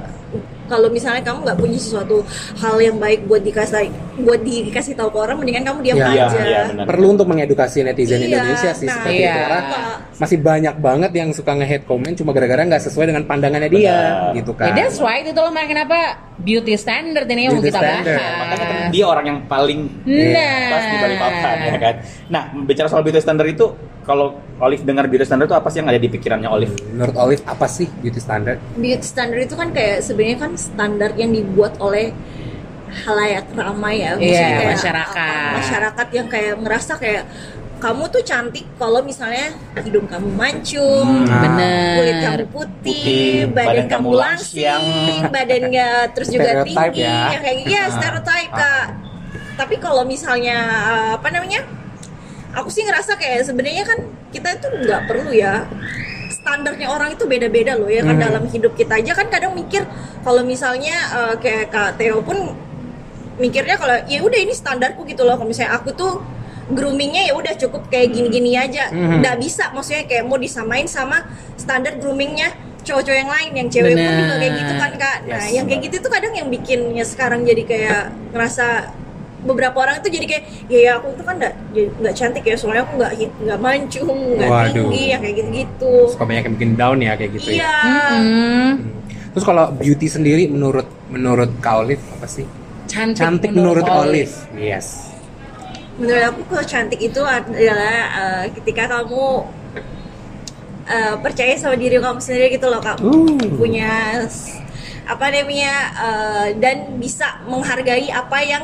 [0.67, 2.21] kalau misalnya kamu nggak punya sesuatu
[2.59, 3.89] hal yang baik buat dikasih
[4.21, 6.86] buat dikasih tahu ke orang mendingan kamu diam Iya, iya, aja iya, benar.
[6.86, 9.27] perlu untuk mengedukasi netizen Iya, Indonesia sih nah, seperti iya.
[9.27, 9.97] itu karena Pak.
[10.17, 14.33] Masih banyak banget yang suka nge-hate komen cuma gara-gara nggak sesuai dengan pandangannya dia Benar.
[14.33, 15.97] gitu Ya, kan that's right itu loh makanya kenapa
[16.38, 18.17] beauty standard ini yang mau kita standard.
[18.17, 18.91] Makanya kan bahas.
[18.91, 21.95] dia orang yang paling Nah, pas di balik papan ya kan.
[22.27, 23.65] Nah, bicara soal beauty standard itu
[24.01, 26.74] kalau Olive dengar beauty standard itu apa sih yang ada di pikirannya Olive?
[26.88, 31.29] menurut Olive apa sih beauty standard beauty standard itu kan kayak sebenarnya kan standar yang
[31.29, 32.09] dibuat oleh
[33.00, 35.29] halayak ramai ya Maksudnya Iya, kayak masyarakat.
[35.43, 37.24] apa, masyarakat yang kayak ngerasa kayak
[37.77, 41.41] kamu tuh cantik kalau misalnya hidung kamu mancung Nah.
[41.41, 44.84] bener kulit kamu putih, Putih, badan, badan kamu langsing,
[45.29, 47.17] badannya terus juga Stereotype tinggi, ya.
[47.31, 47.89] yang kayak gitu ya Ah.
[47.91, 48.86] stereotype kak.
[49.57, 51.65] Tapi kalau misalnya uh, apa namanya,
[52.51, 55.65] aku sih ngerasa kayak sebenarnya kan kita itu nggak perlu ya
[56.29, 58.24] standarnya orang itu beda-beda loh ya kan Hmm.
[58.24, 59.84] dalam hidup kita aja kan kadang mikir
[60.22, 62.53] kalau misalnya uh, kayak kak Theo pun
[63.38, 66.22] mikirnya kalau ya udah ini standarku gitu loh kalau misalnya aku tuh
[66.69, 68.89] groomingnya ya udah cukup kayak gini-gini aja.
[68.89, 69.24] Mhm.
[69.24, 71.24] nggak bisa maksudnya kayak mau disamain sama
[71.55, 72.51] standar groomingnya
[72.83, 73.50] cowok-cowok yang lain.
[73.55, 74.17] Yang cewek pun Bener.
[74.17, 75.17] juga kayak gitu kan kak.
[75.24, 78.67] Nah Yes, yang kayak gitu tuh kadang yang bikinnya sekarang jadi kayak ngerasa
[79.38, 81.53] beberapa orang itu jadi kayak ya, ya aku tuh kan nggak
[82.01, 85.93] nggak cantik ya soalnya aku nggak hit- nggak mancung nggak tinggi yang kayak gitu-gitu.
[86.09, 87.55] Suka banyak yang bikin down ya kayak gitu ya?
[87.55, 87.75] Iya.
[88.17, 88.71] Mm-mm.
[89.31, 92.43] terus kalau beauty sendiri menurut menurut Kak Olive apa sih?
[92.89, 94.33] Cantik, cantik menurut, Olive.
[94.57, 95.16] Yes
[95.98, 99.50] menurut aku kalau cantik itu adalah uh, ketika kamu
[100.86, 103.01] uh, percaya sama diri kamu sendiri gitu loh kak.
[103.01, 103.38] Uh.
[103.58, 104.24] punya
[105.08, 108.63] apa namanya uh, dan bisa menghargai apa yang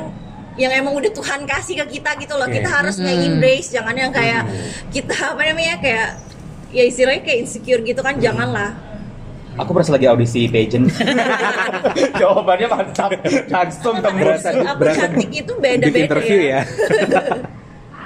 [0.53, 2.45] yang emang udah Tuhan kasih ke kita gitu loh.
[2.45, 2.77] Kita Yeah.
[2.85, 4.45] harus nge-embrace jangan yang kayak
[4.93, 6.09] kita apa namanya kayak
[6.69, 8.77] ya istilahnya kayak insecure gitu kan janganlah
[9.53, 10.89] Aku berasa lagi audisi pageant.
[12.19, 13.11] Jawabannya mantap,
[13.47, 14.41] langsung tembus.
[14.41, 16.61] Berasa- cantik itu beda-beda interview ya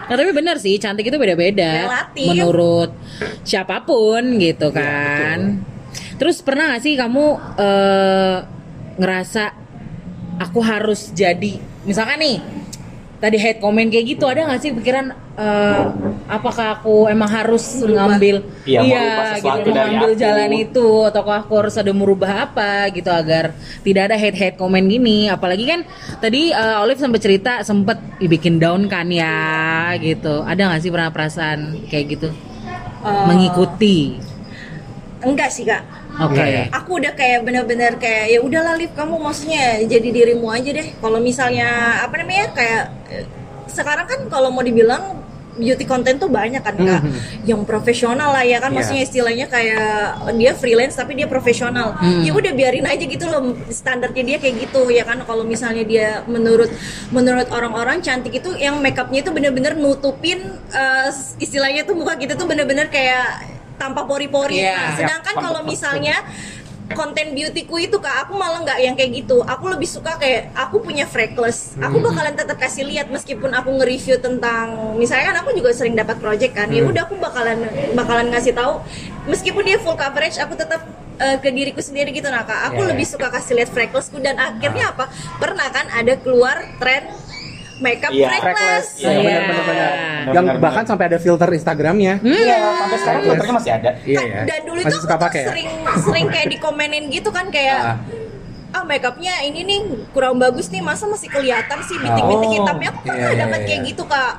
[0.08, 2.32] Nah, tapi benar sih, cantik itu beda-beda Relatif.
[2.32, 2.96] menurut
[3.44, 5.60] siapa pun gitu kan.
[6.16, 7.26] Terus pernah gak sih kamu
[7.60, 8.38] eh,
[8.96, 9.44] ngerasa
[10.40, 12.38] aku harus jadi misalkan nih
[13.18, 15.82] tadi hate comment kayak gitu ada gak sih pikiran eh,
[16.30, 18.14] apakah aku emang harus Merubah.
[18.14, 18.36] ngambil
[18.68, 20.22] Iya, sesuatu gitu, mengambil aku.
[20.22, 24.86] jalan itu ataukah aku harus ada merubah apa gitu agar tidak ada hate hate comment
[24.86, 25.26] gini.
[25.28, 25.82] Apalagi kan
[26.20, 29.34] tadi eh, Olive sempat cerita sempet dibikin down kan ya
[29.98, 30.46] gitu.
[30.46, 32.30] Ada nggak sih pernah perasaan kayak gitu?
[32.98, 34.18] Uh, mengikuti.
[35.18, 35.82] enggak sih kak
[36.20, 36.64] oke Enggak ya?
[36.72, 41.20] aku udah kayak bener-bener kayak ya udah Liv kamu maksudnya jadi dirimu aja deh kalau
[41.20, 41.68] misalnya
[42.02, 43.26] apa namanya kayak eh,
[43.68, 45.18] sekarang kan kalau mau dibilang
[45.56, 47.02] beauty content tuh banyak kan kak
[47.44, 48.78] yang profesional lah ya kan Iya.
[48.78, 49.90] maksudnya istilahnya kayak
[50.32, 52.22] dia freelance tapi dia profesional Hmm.
[52.22, 56.22] ya udah biarin aja gitu loh standarnya dia kayak gitu ya kan kalau misalnya dia
[56.26, 56.70] menurut
[57.10, 60.38] menurut orang-orang cantik itu yang makeupnya itu bener-bener nutupin
[60.70, 64.60] eh, istilahnya tuh muka kita tuh bener-bener kayak tanpa pori-pori.
[64.60, 64.76] Iya.
[64.76, 66.26] Nah, sedangkan kalau misalnya
[66.88, 69.44] konten beautyku itu kak aku malah nggak yang kayak gitu.
[69.44, 71.76] Aku lebih suka kayak aku punya freckles.
[71.78, 76.16] Aku bakalan tetap kasih lihat meskipun aku nge-review tentang misalnya kan aku juga sering dapat
[76.18, 78.80] project kan ya udah aku bakalan bakalan ngasih tahu.
[79.28, 80.80] Meskipun dia full coverage aku tetap
[81.20, 82.72] eh, ke diriku sendiri gitu nah kak.
[82.72, 82.96] Aku Iya.
[82.96, 85.12] lebih suka kasih lihat freckles-ku dan akhirnya apa?
[85.44, 87.04] Pernah kan ada keluar tren
[87.78, 89.40] makeup Iya, freckles Iya, Iya.
[89.40, 89.92] benar-benar.
[90.28, 93.90] yang bahkan sampai ada filter Instagramnya Iya, sampai sekarang filternya masih ada.
[94.02, 95.48] iya Kan- ya dan dulu masih itu aku suka tuh pakai ya?
[95.48, 95.70] sering
[96.02, 97.98] sering kayak dikomenin gitu kan kayak Ah.
[98.74, 102.56] ah makeupnya ini nih kurang bagus nih masa masih kelihatan sih bintik-bintik Oh.
[102.58, 103.88] hitamnya aku pernah Iya, dapat iya, kayak iya.
[103.88, 104.34] gitu kak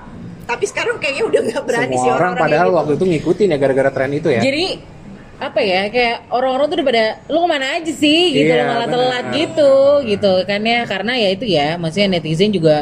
[0.45, 2.77] tapi sekarang kayaknya udah nggak berani semua sih orang orang-orang padahal gitu.
[2.77, 4.67] waktu itu ngikutin ya gara-gara tren itu ya jadi
[5.39, 8.65] apa ya kayak orang-orang tuh udah pada lu ke mana aja sih gitu Iya, lu
[8.67, 8.97] malah benar.
[8.99, 9.73] telat gitu
[10.05, 12.77] gitu kan ya karena ya itu ya maksudnya netizen juga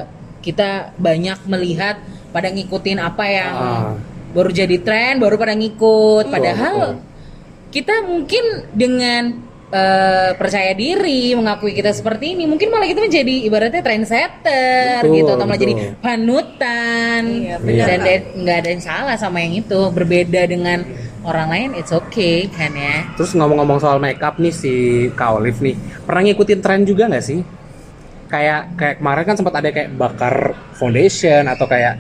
[0.46, 1.98] kita banyak melihat
[2.30, 3.92] pada ngikutin apa yang Ah.
[4.30, 6.94] baru jadi tren baru pada ngikut padahal betul.
[7.74, 9.22] kita mungkin dengan
[9.66, 15.30] eh, percaya diri mengakui kita seperti ini mungkin malah kita menjadi ibaratnya trendsetter Betul, gitu
[15.34, 19.80] atau malah jadi panutan Iya, benar, dan dan nggak ada yang salah sama yang itu
[19.90, 20.86] berbeda dengan
[21.26, 24.72] orang lain it's okay kan ya Terus ngomong-ngomong soal makeup nih si
[25.18, 25.74] Kak Olive nih,
[26.06, 27.40] pernah ngikutin tren juga nggak sih?
[28.26, 30.34] Kayak kayak kemarin kan sempat ada kayak bakar
[30.74, 31.94] foundation atau kayak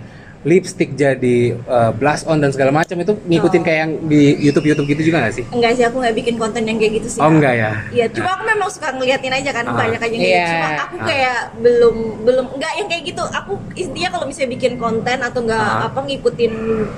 [0.46, 3.64] lipstick jadi uh, blush on dan segala macam itu ngikutin Oh.
[3.66, 5.44] kayak yang di YouTube YouTube gitu juga nggak sih?
[5.50, 7.72] enggak sih aku nggak bikin konten yang kayak gitu sih Oh enggak ya?
[7.90, 9.74] Iya, cuma aku memang suka ngeliatin aja kan Ah.
[9.74, 10.22] banyak aja gitu.
[10.22, 10.46] Iya.
[10.46, 11.04] Cuma aku Ah.
[11.04, 13.22] kayak belum belum enggak yang kayak gitu.
[13.26, 15.90] Aku intinya kalau misalnya bikin konten atau enggak Ah.
[15.90, 16.52] apa ngikutin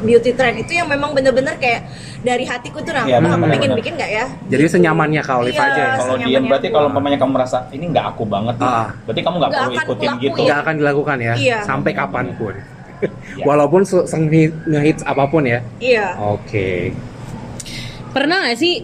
[0.05, 1.89] beauty trend itu yang memang bener-bener kayak
[2.21, 4.25] dari hatiku tuh nah, Iya, aku benar, bikin nggak ya?
[4.45, 5.65] Jadi senyamannya Kak Olive Iya.
[5.65, 5.95] aja ya?
[5.97, 8.93] Kalau diam berarti kalau umpamanya kamu merasa ini nggak aku banget Ah.
[9.09, 10.41] berarti kamu nggak perlu akan ikutin gitu.
[10.45, 11.35] Nggak akan dilakukan ya?
[11.35, 11.59] Iya.
[11.65, 12.55] Sampai kapan pun.
[13.35, 13.45] Iya.
[13.45, 13.83] Walaupun
[14.67, 15.63] ngehits apa pun ya?
[15.79, 16.19] Iya.
[16.19, 16.91] Oke.
[18.11, 18.83] Pernah gak sih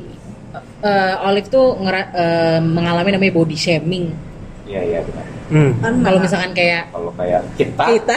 [0.81, 4.15] eh, Olive tuh ngera- eh, mengalami namanya body shaming?
[4.65, 5.25] Iya iya benar.
[5.45, 5.77] Hmm.
[5.77, 8.17] Kan Kalau misalkan kayak Kalau kayak kita, kita,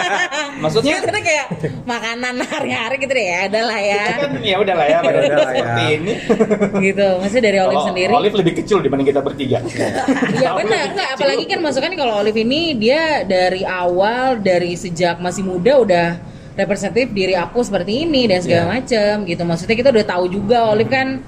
[0.62, 1.46] maksudnya kita kayak
[1.86, 5.22] makanan hari-hari gitu deh ya, ada lah ya, kan ya udah lah ya, pada Ya
[5.22, 5.54] udah lah ya.
[5.54, 6.12] seperti ini.
[6.90, 7.06] gitu.
[7.22, 8.12] Maksudnya dari Olive Kalau sendiri.
[8.12, 9.58] Olive lebih kecil dibanding kita bertiga.
[10.36, 15.46] Iya benar, enggak apalagi kan masukan kalau Olive ini dia dari awal dari sejak masih
[15.46, 16.08] muda udah
[16.52, 18.70] representatif diri aku seperti ini dan segala Iya.
[18.74, 19.42] macem gitu.
[19.44, 21.22] Maksudnya kita udah tahu juga Olive kan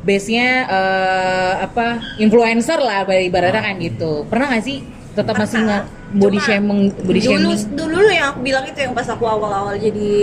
[0.00, 4.24] base-nya eh, apa influencer lah ibaratnya kan gitu.
[4.26, 4.78] Pernah gak sih
[5.12, 5.84] tetap masih nggak
[6.14, 7.74] body Cuma shaming body dulu, shaming?
[7.74, 10.14] dulu yang aku bilang itu yang pas aku awal-awal jadi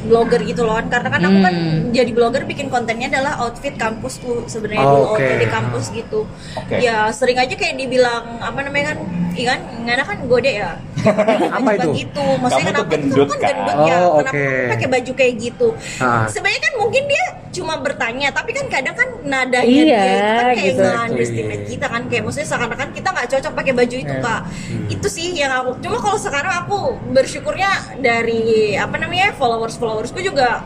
[0.00, 1.90] blogger gitu loh kan karena kan aku kan Hmm.
[1.90, 5.10] jadi blogger bikin kontennya adalah outfit kampus tuh sebenarnya Oh, dulu oke.
[5.16, 6.20] outfit di kampus gitu
[6.54, 6.74] Oke.
[6.76, 8.98] ya sering aja kayak dibilang apa namanya kan
[9.36, 10.78] ikan ngana kan gode ya
[11.56, 11.88] Apa itu?
[12.00, 13.48] gitu maksudnya Kamu tuh kenapa gendut, tuh kan kan?
[13.52, 14.42] gendut ya Oh, kenapa oke.
[14.42, 15.68] kamu pakai baju kayak gitu
[15.98, 16.26] Ah.
[16.26, 17.24] sebenarnya kan mungkin dia
[17.58, 20.82] cuma bertanya tapi kan kadang kan nadanya Iya, dia itu kan kayak gitu.
[20.84, 24.22] nge-underestimate kita kan kayak maksudnya seakan-akan kita nggak cocok pakai baju itu Iya.
[24.22, 24.40] kak
[24.88, 26.78] itu sih yang aku cuma kalau sekarang aku
[27.10, 28.40] bersyukurnya dari
[28.74, 30.62] apa namanya followers followersku juga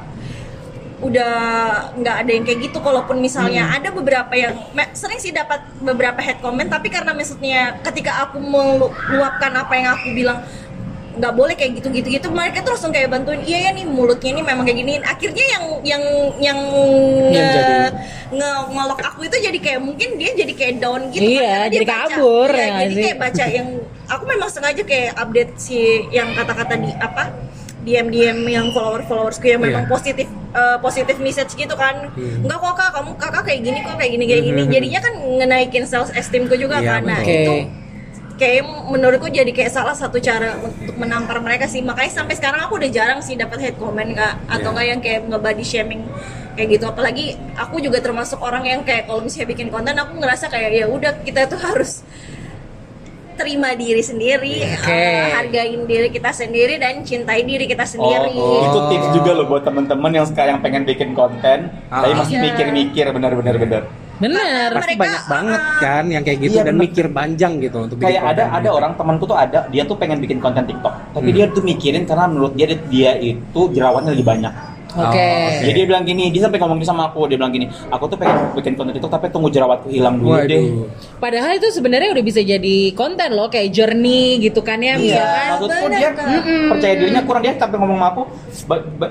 [1.02, 1.34] udah
[1.94, 3.76] nggak ada yang kayak gitu kalaupun misalnya Hmm.
[3.76, 4.54] ada beberapa yang
[4.92, 10.14] sering sih dapat beberapa head comment tapi karena maksudnya ketika aku meluapkan apa yang aku
[10.14, 10.46] bilang
[11.12, 14.30] nggak boleh kayak gitu gitu gitu mereka tuh langsung kayak bantuin iya ya nih mulutnya
[14.30, 16.02] ini memang kayak gini akhirnya yang yang
[16.40, 16.58] yang
[17.28, 17.94] Yang nge, jadi-
[18.32, 21.74] nge ngelok aku itu jadi kayak mungkin dia jadi kayak down gitu Iya, karena dia
[21.74, 22.00] jadi baca.
[22.08, 23.02] kabur, Iya, ya nggak jadi sih?
[23.02, 23.68] kayak baca yang
[24.06, 27.22] aku memang sengaja kayak update si yang kata-kata di apa
[27.82, 29.90] DM DM yang follower followersku yang memang Iya.
[29.90, 32.40] positif eh, positif message gitu kan Hmm.
[32.40, 34.70] enggak kok kak kamu kakak kayak gini kok kayak gini kayak gini Hmm.
[34.70, 37.32] jadinya kan ngenaikin self esteemku juga Iya, kan nah betul.
[37.34, 37.56] itu.
[38.42, 42.74] Kayak menurutku jadi kayak salah satu cara untuk menampar mereka sih makanya sampai sekarang aku
[42.74, 44.74] udah jarang sih dapat hate comment kak atau Iya.
[44.74, 46.02] nggak yang kayak nge-body shaming
[46.52, 47.24] kayak gitu apalagi
[47.54, 51.22] aku juga termasuk orang yang kayak kalau misalnya bikin konten aku ngerasa kayak ya udah
[51.22, 52.02] kita tuh harus
[53.32, 54.92] terima diri sendiri Oke.
[54.92, 59.46] eh, hargain diri kita sendiri dan cintai diri kita sendiri Oh, itu tips juga loh
[59.48, 62.04] buat teman-teman yang sekarang pengen bikin konten, Ah.
[62.04, 62.44] tapi masih Iya.
[62.44, 63.82] mikir-mikir benar-benar benar.
[64.22, 64.68] Bener.
[64.70, 66.84] Pasti Mereka, banyak banget ah, kan yang kayak gitu Iya, dan bener.
[66.86, 68.78] mikir panjang gitu untuk bikin Kayak ada ada gitu.
[68.78, 71.36] orang temanku tuh ada, dia tuh pengen bikin konten TikTok, tapi Hmm.
[71.36, 74.52] dia tuh mikirin karena menurut dia dia itu jerawatnya lebih banyak.
[74.92, 75.16] Oke.
[75.18, 78.04] Oh, Jadi dia bilang gini, dia sampai ngomong gini sama aku, dia bilang gini, aku
[78.06, 80.60] tuh pengen bikin konten TikTok tapi tunggu jerawatku hilang dulu deh.
[80.60, 80.84] Waduh.
[81.16, 84.98] Padahal itu sebenarnya udah bisa jadi konten loh, kayak journey gitu kan ya, Iya.
[84.98, 85.48] misalkan.
[85.48, 86.10] Maksudku dia.
[86.12, 86.64] Mm-mm.
[86.68, 88.22] percaya dirinya kurang dia sampai ngomong sama aku,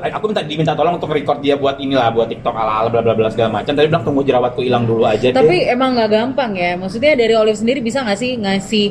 [0.08, 3.14] aku minta diminta tolong untuk record dia buat inilah buat TikTok ala ala bla bla
[3.14, 3.72] bla segala macam.
[3.72, 5.72] Tadi bilang tunggu jerawatku hilang dulu aja Tapi deh.
[5.72, 6.76] emang nggak gampang ya.
[6.76, 8.86] Maksudnya dari Olive sendiri bisa nggak sih ngasih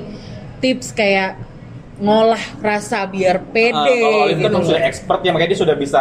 [0.59, 1.39] tips kayak
[2.01, 4.67] ngolah rasa biar Ah, pede kalau Olive kan gitu.
[4.67, 6.01] sudah expert ya makanya dia sudah bisa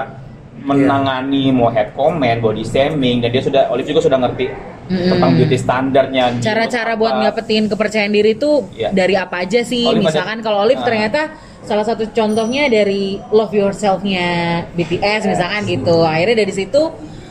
[0.61, 4.45] menangani mau head comment, body shaming dan dia sudah Olive juga sudah ngerti
[4.85, 5.09] Mm-mm.
[5.11, 6.23] tentang beauty standarnya.
[6.33, 6.43] gitu.
[6.43, 7.19] Cara-cara buat Apa.
[7.23, 8.89] ngedapetin kepercayaan diri itu Iya.
[8.91, 9.83] dari apa aja sih?
[9.83, 10.85] Olive ada- misalkan kalau Olive Ah.
[10.85, 11.21] ternyata
[11.61, 14.27] salah satu contohnya dari love yourself-nya
[14.71, 16.01] BTS misalkan gitu.
[16.01, 16.81] Akhirnya dari situ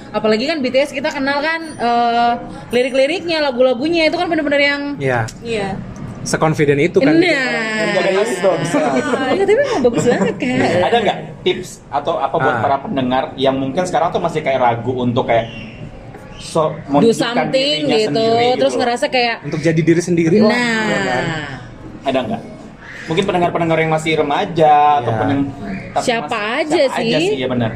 [0.08, 2.32] apalagi kan BTS kita kenal kan eh,
[2.70, 5.74] lirik-liriknya, lagu-lagunya itu kan bener-bener yang Ya, iya
[6.28, 7.10] seconfident itu kan.
[7.10, 7.24] Nah,
[7.96, 8.58] diri dong.
[8.60, 10.56] Iya, tapi emang bagus banget kan.
[10.84, 12.60] Ada nggak tips atau apa buat Ah.
[12.60, 15.48] para pendengar yang mungkin sekarang tuh masih kayak ragu untuk kayak
[16.38, 18.80] so Do something gitu, sendiri terus loh.
[18.80, 20.50] ngerasa kayak Untuk jadi diri sendiri lah.
[20.50, 20.84] nah.
[20.86, 21.24] ya kan?
[22.04, 22.42] ada nggak?
[23.04, 25.42] Mungkin pendengar-pendengar yang masih remaja ataupun yang
[25.90, 27.08] tapi Siapa masih- aja siapa sih?
[27.08, 27.70] aja sih ya benar.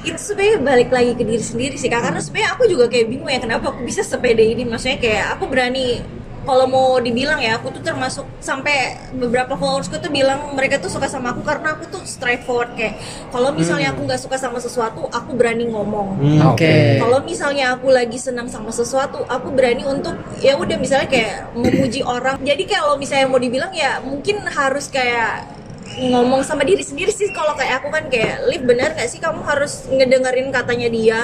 [0.00, 1.98] itu sebenarnya balik lagi ke diri sendiri sih Kak.
[2.00, 5.44] karena sebenarnya aku juga kayak bingung ya kenapa aku bisa sepede ini maksudnya kayak aku
[5.44, 5.98] berani
[6.46, 11.10] kalau mau dibilang ya aku tuh termasuk sampai beberapa followersku tuh bilang mereka tuh suka
[11.10, 13.02] sama aku karena aku tuh straightforward kayak
[13.34, 16.08] kalau misalnya aku nggak suka sama sesuatu aku berani ngomong.
[16.16, 17.02] Hmm, Oke.
[17.02, 22.06] kalau misalnya aku lagi senang sama sesuatu, aku berani untuk ya udah misalnya kayak memuji
[22.06, 22.38] orang.
[22.40, 25.50] Jadi kalau misalnya mau dibilang ya mungkin harus kayak
[25.96, 27.34] ngomong sama diri sendiri sih.
[27.34, 31.20] Kalau kayak aku kan kayak Liv benar nggak sih kamu harus ngedengerin katanya dia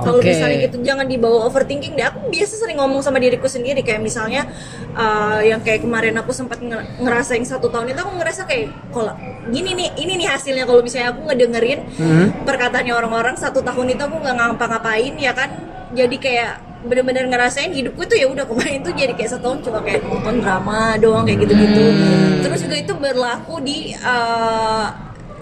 [0.00, 0.32] kalau Oke.
[0.32, 2.06] misalnya gitu jangan dibawa overthinking deh.
[2.08, 3.84] Aku biasa sering ngomong sama diriku sendiri.
[3.84, 4.48] Kayak misalnya
[4.96, 9.14] uh, yang kayak kemarin aku sempat nge- ngerasain satu tahun itu aku ngerasa kayak kalau
[9.52, 10.64] gini nih ini nih hasilnya.
[10.64, 11.80] Kalau misalnya aku ngedengerin
[12.48, 15.50] perkataannya orang-orang satu tahun itu aku nggak ngapa-ngapain ya kan?
[15.90, 19.84] Jadi kayak bener-bener ngerasain hidupku tuh ya udah kemarin tuh jadi kayak satu tahun cuma
[19.84, 21.84] kayak nonton drama doang kayak gitu-gitu.
[22.40, 24.88] Terus juga itu berlaku di uh,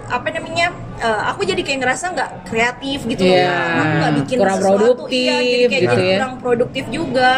[0.08, 0.66] apa namanya
[0.98, 3.44] uh, aku jadi kayak ngerasa nggak kreatif gitu Iya.
[3.44, 6.16] loh aku nggak bikin Kurang sesuatu produktif iya, jadi kayak gitu jadi ya.
[6.16, 7.32] kurang produktif juga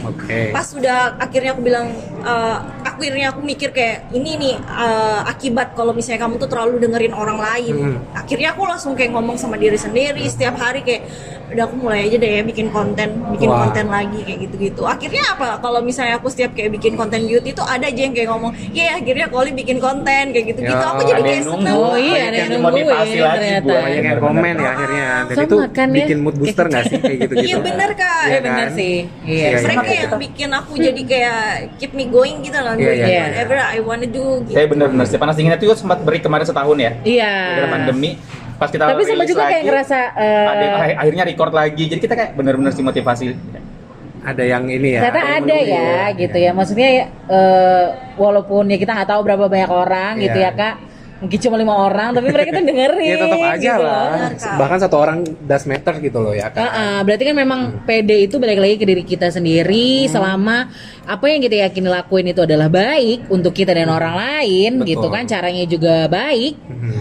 [0.00, 0.38] Oke.
[0.48, 1.86] pas sudah akhirnya aku bilang
[2.20, 7.12] uh, akhirnya aku mikir kayak ini nih uh, akibat kalau misalnya kamu tuh terlalu dengerin
[7.12, 7.96] orang lain Hmm.
[8.12, 11.04] akhirnya aku langsung kayak ngomong sama diri sendiri setiap hari kayak
[11.50, 13.58] udah aku mulai aja deh ya bikin konten bikin Wah.
[13.64, 17.60] konten lagi kayak gitu-gitu akhirnya apa kalau misalnya aku setiap kayak bikin konten beauty itu
[17.60, 21.20] ada aja yang kayak ngomong ya akhirnya Koli bikin konten kayak gitu-gitu Ya, aku jadi
[21.20, 21.74] kayak yang seneng.
[21.74, 23.66] Oh iya, ada yang nungguin lagi ternyata.
[23.68, 24.18] banyak yang Bener-bener.
[24.20, 25.96] komen ya akhirnya dan Sama itu kan ya.
[25.96, 28.94] bikin mood booster nggak sih kayak gitu gitu Iya bener kak Iya benar sih.
[29.22, 29.46] Iya.
[29.50, 30.00] Iya, mereka iya.
[30.00, 31.40] yang bikin aku jadi kayak
[31.76, 33.20] keep me going gitu loh Iya, doing iya.
[33.26, 34.54] whatever I wanna do gitu.
[34.54, 36.92] Saya bener-bener sih panas dinginnya itu sempat beri kemarin setahun ya.
[37.02, 37.32] Iya.
[37.56, 38.10] Gara pandemi
[38.60, 41.84] pas kita Tapi sama juga kayak lagi, ngerasa eh, ada yang akhirnya record lagi.
[41.88, 43.24] Jadi kita kayak bener-bener sih motivasi.
[44.20, 46.50] ada yang ini ya ternyata ada menunggu ya gitu ya.
[46.52, 50.52] Maksudnya ya, eh, walaupun ya kita nggak tahu berapa banyak orang gitu Iya.
[50.52, 50.76] ya kak.
[51.20, 53.04] Mungkin cuma lima orang, tapi mereka tuh dengerin.
[53.06, 54.28] ya tetap aja gitu lah loh.
[54.36, 54.56] Kak.
[54.56, 58.24] bahkan satu orang does matter gitu loh ya kan Ah, ah, berarti kan memang PD
[58.24, 60.10] itu balik lagi ke diri kita sendiri Hmm.
[60.10, 60.68] selama
[61.02, 64.88] apa yang kita yakini lakuin itu adalah baik untuk kita dan orang lain Betul.
[64.90, 67.00] gitu kan caranya juga baik Mhm.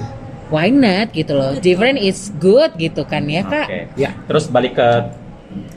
[0.49, 3.81] Why not gitu loh different is good gitu kan ya kak Oke.
[3.95, 4.12] Ya.
[4.25, 4.89] Terus balik ke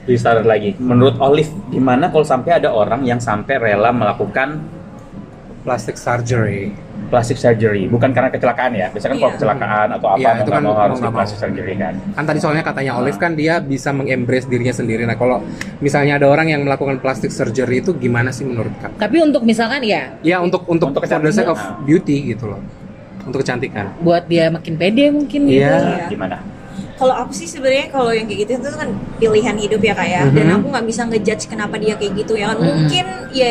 [0.04, 0.74] restart lagi.
[0.76, 4.61] Menurut Olive, gimana kalau sampai ada orang yang sampai rela melakukan
[5.62, 6.74] plastic surgery
[7.12, 7.92] plastic surgery?
[7.92, 8.88] Bukan karena kecelakaan ya.
[8.88, 9.37] Biasanya kan kalau Iya.
[9.37, 11.12] kecelakaan atau apa mau itu kan mau harus di mau.
[11.12, 11.94] plastic surgery kan.
[12.16, 15.44] kan tadi soalnya katanya Olive kan dia bisa mengembrace dirinya sendiri nah kalau
[15.85, 19.85] misalnya ada orang yang melakukan plastic surgery itu gimana sih menurut kak tapi untuk misalkan
[19.85, 22.61] ya ya untuk untuk, Untuk for the sake of beauty gitu loh
[23.22, 25.76] untuk kecantikan buat dia makin pede mungkin gitu Iya.
[25.78, 26.06] Iya.
[26.08, 26.38] Gimana?
[26.92, 30.22] Kalau aku sih sebenarnya kalau yang kayak gitu itu kan pilihan hidup ya kak ya,
[30.24, 30.56] dan Mhm.
[30.56, 32.46] aku nggak bisa ngejudge kenapa dia kayak gitu ya.
[32.48, 32.62] kan.
[32.62, 33.50] Mungkin ya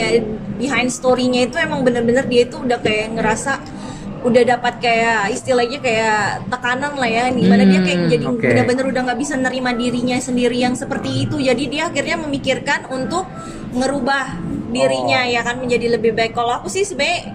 [0.55, 3.59] behind story-nya itu emang bener-bener dia itu udah kayak ngerasa
[4.21, 8.45] udah dapat kayak istilahnya kayak tekanan lah ya di mana dia kayak Hmm, jadi oke.
[8.45, 13.25] bener-bener udah nggak bisa nerima dirinya sendiri yang seperti itu jadi dia akhirnya memikirkan untuk
[13.71, 14.37] ngerubah
[14.69, 17.33] dirinya ya kan menjadi lebih baik kalau aku sih sebenarnya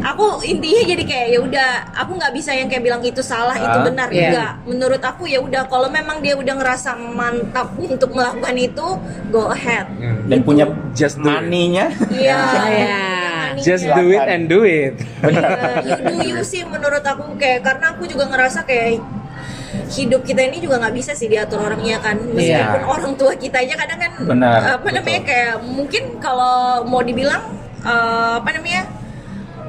[0.00, 3.66] aku intinya jadi kayak ya udah aku nggak bisa yang kayak bilang itu salah itu
[3.68, 4.20] Ah, benar iya.
[4.26, 8.86] enggak menurut aku ya udah kalau memang dia udah ngerasa mantap untuk melakukan itu
[9.28, 10.26] go ahead Hmm.
[10.26, 11.28] Dan punya Just do it.
[11.28, 11.86] money-nya.
[12.08, 12.38] iya
[12.70, 13.00] Iya.
[13.58, 15.48] just do it and do it Iya,
[15.82, 19.02] you do you sih menurut aku kayak karena aku juga ngerasa kayak
[19.90, 22.40] hidup kita ini juga nggak bisa sih diatur orangnya kan meskipun
[22.78, 22.86] Iya.
[22.86, 27.42] orang tua kita aja kadang kan Benar, apa namanya kayak mungkin kalau mau dibilang
[27.80, 28.82] eh, apa namanya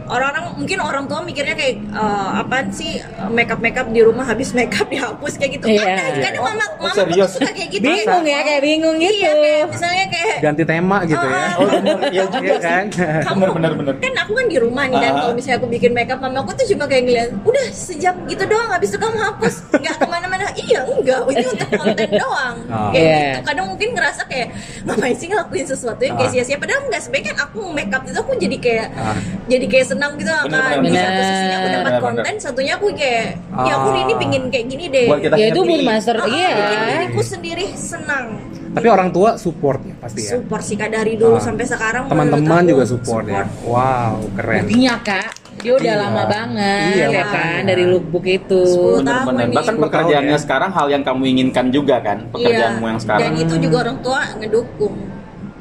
[0.09, 2.97] orang-orang mungkin orang tua mikirnya kayak eh, apaan sih
[3.29, 5.85] makeup makeup di rumah habis makeup dihapus kayak gitu Iya.
[5.91, 7.31] Ada, kadang Oh, mama oh, mama serius?
[7.31, 10.97] tuh suka kayak gitu bingung ya kayak bingung gitu iya kayak misalnya kayak ganti tema
[11.03, 11.97] gitu ya Ah, Oh, bener.
[12.09, 12.83] Iya juga Iya kan
[13.27, 13.93] kamu Bener, bener, bener.
[13.99, 15.17] kan aku kan di rumah nih dan Ah.
[15.19, 18.69] kalau misalnya aku bikin makeup mama aku tuh cuma kayak ngeliat udah sejam gitu doang
[18.69, 22.89] habis itu kamu hapus nggak ke mana-mana iya enggak ini untuk konten doang Oh.
[22.89, 23.19] kayak Iya.
[23.29, 24.47] gitu kadang mungkin ngerasa kayak
[24.83, 26.33] ngapain sih ngelakuin sesuatu yang kayak Ah.
[26.33, 29.15] sia-sia padahal enggak sebenarnya kan aku makeup itu aku jadi kayak Ah.
[29.45, 32.73] jadi kayak senang gitu Bener, kan bener, di satu sisinya aku dapat Bener, konten satunya
[32.73, 33.25] aku kayak
[33.59, 33.99] ya aku Ah.
[33.99, 35.05] ini pingin kayak gini deh.
[35.05, 36.49] Buat kita ya itu mood master Ah, iya.
[36.87, 38.25] diriku sendiri senang.
[38.69, 40.31] Tapi orang tua support ya pasti ya?
[40.31, 41.43] Support sih kak dari dulu Ah.
[41.43, 43.43] sampai sekarang teman-teman menurut aku juga support, ya?
[43.67, 44.61] wow keren.
[44.63, 45.99] Buktinya kak dia udah Iya.
[45.99, 48.63] lama banget Iya, ya kan dari lookbook itu.
[49.03, 49.51] Ini.
[49.51, 50.39] Bahkan 10 pekerjaannya ya.
[50.39, 53.21] sekarang hal yang kamu inginkan juga kan, pekerjaanmu Iya, yang sekarang.
[53.21, 54.95] Dan itu juga orang tua ngedukung.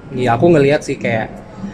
[0.08, 1.26] Iya aku ngelihat sih kayak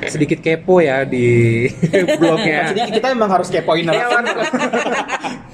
[0.05, 1.65] sedikit kepo ya di
[2.21, 4.21] blognya Jadi kita emang harus kepoin Iya, apa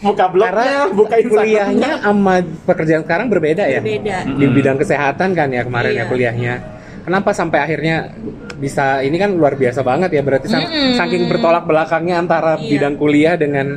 [0.01, 4.25] Buka blognya, karena buka kuliahnya sama pekerjaan sekarang berbeda ya Beda.
[4.25, 6.05] di bidang kesehatan kan ya kemarin ya Iya.
[6.07, 6.55] kuliahnya
[7.01, 8.13] kenapa sampai akhirnya
[8.57, 10.97] bisa ini kan luar biasa banget ya berarti sang- Mm-mm.
[10.97, 12.65] saking bertolak belakangnya antara Iya.
[12.67, 13.77] bidang kuliah dengan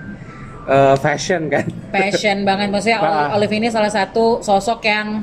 [0.64, 3.36] uh, fashion kan passion banget maksudnya Ah.
[3.36, 5.22] Olive ini salah satu sosok yang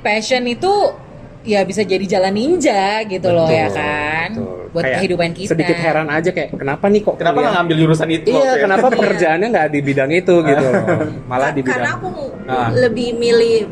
[0.00, 0.72] passion itu
[1.44, 4.56] ya bisa jadi jalan ninja gitu loh ya Betul, kan betul.
[4.66, 8.08] buat Kayak kehidupan kita sedikit heran aja kayak kenapa nih kok Kenapa nggak ngambil jurusan
[8.10, 8.26] itu?
[8.26, 8.62] iya waktu ya?
[8.64, 10.84] kenapa pekerjaannya nggak di bidang itu gitu loh
[11.30, 12.10] malah di Ka- Karena bidang aku
[12.44, 12.68] Ah.
[12.70, 13.64] lebih milih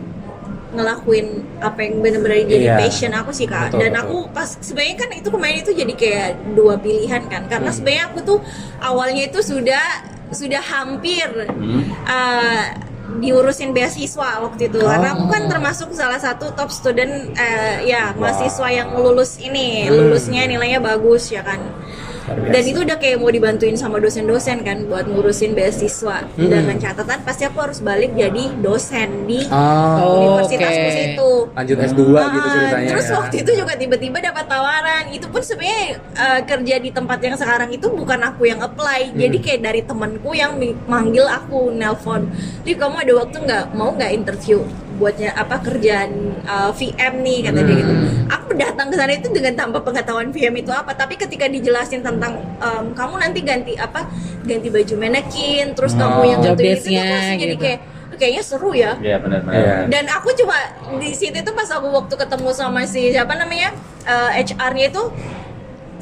[0.73, 1.27] ngelakuin
[1.61, 2.77] apa yang benar-benar jadi Iya.
[2.79, 4.03] passion aku sih kak Betul, dan betul.
[4.03, 7.77] aku pas sebenarnya kan itu kemarin itu jadi kayak dua pilihan kan karena Hmm.
[7.77, 8.39] sebenarnya aku tuh
[8.81, 9.85] awalnya itu sudah
[10.31, 11.85] sudah hampir Hmm.
[12.03, 12.65] uh,
[13.21, 14.81] diurusin beasiswa waktu itu.
[14.81, 20.49] Karena aku kan termasuk salah satu top student eh, ya mahasiswa yang lulus ini lulusnya
[20.49, 21.61] nilainya bagus ya kan
[22.25, 27.43] dan itu udah kayak mau dibantuin sama dosen-dosen kan buat ngurusin beasiswa dengan catatan pasti
[27.43, 30.95] aku harus balik jadi dosen di Oh, universitasku oke.
[30.95, 33.15] situ lanjut S2 gitu Ah, ceritanya Terus ya.
[33.17, 35.05] waktu itu juga tiba-tiba dapat tawaran.
[35.09, 39.13] Itu pun sebenarnya eh, kerja di tempat yang sekarang itu bukan aku yang apply.
[39.13, 40.55] Jadi kayak dari temanku yang
[40.87, 42.31] manggil aku nelpon.
[42.63, 44.63] Jadi kamu ada waktu nggak mau nggak interview
[45.03, 46.11] buatnya apa kerjaan
[46.47, 47.93] eh, VM nih kata dia gitu.
[48.31, 50.95] Aku datang ke sana itu dengan tanpa pengetahuan VM itu apa.
[50.95, 54.07] Tapi ketika dijelasin tentang em, kamu nanti ganti apa
[54.47, 57.65] ganti baju manekin, terus kamu yang itu, desk-nya aku jadi gitu.
[57.67, 57.81] kayak
[58.13, 59.57] kayaknya seru ya Iya benar benar.
[59.57, 59.75] Iya.
[59.89, 60.55] dan aku cuma
[61.01, 63.73] di situ tuh pas aku waktu ketemu sama si siapa namanya
[64.07, 65.03] eh, HR-nya itu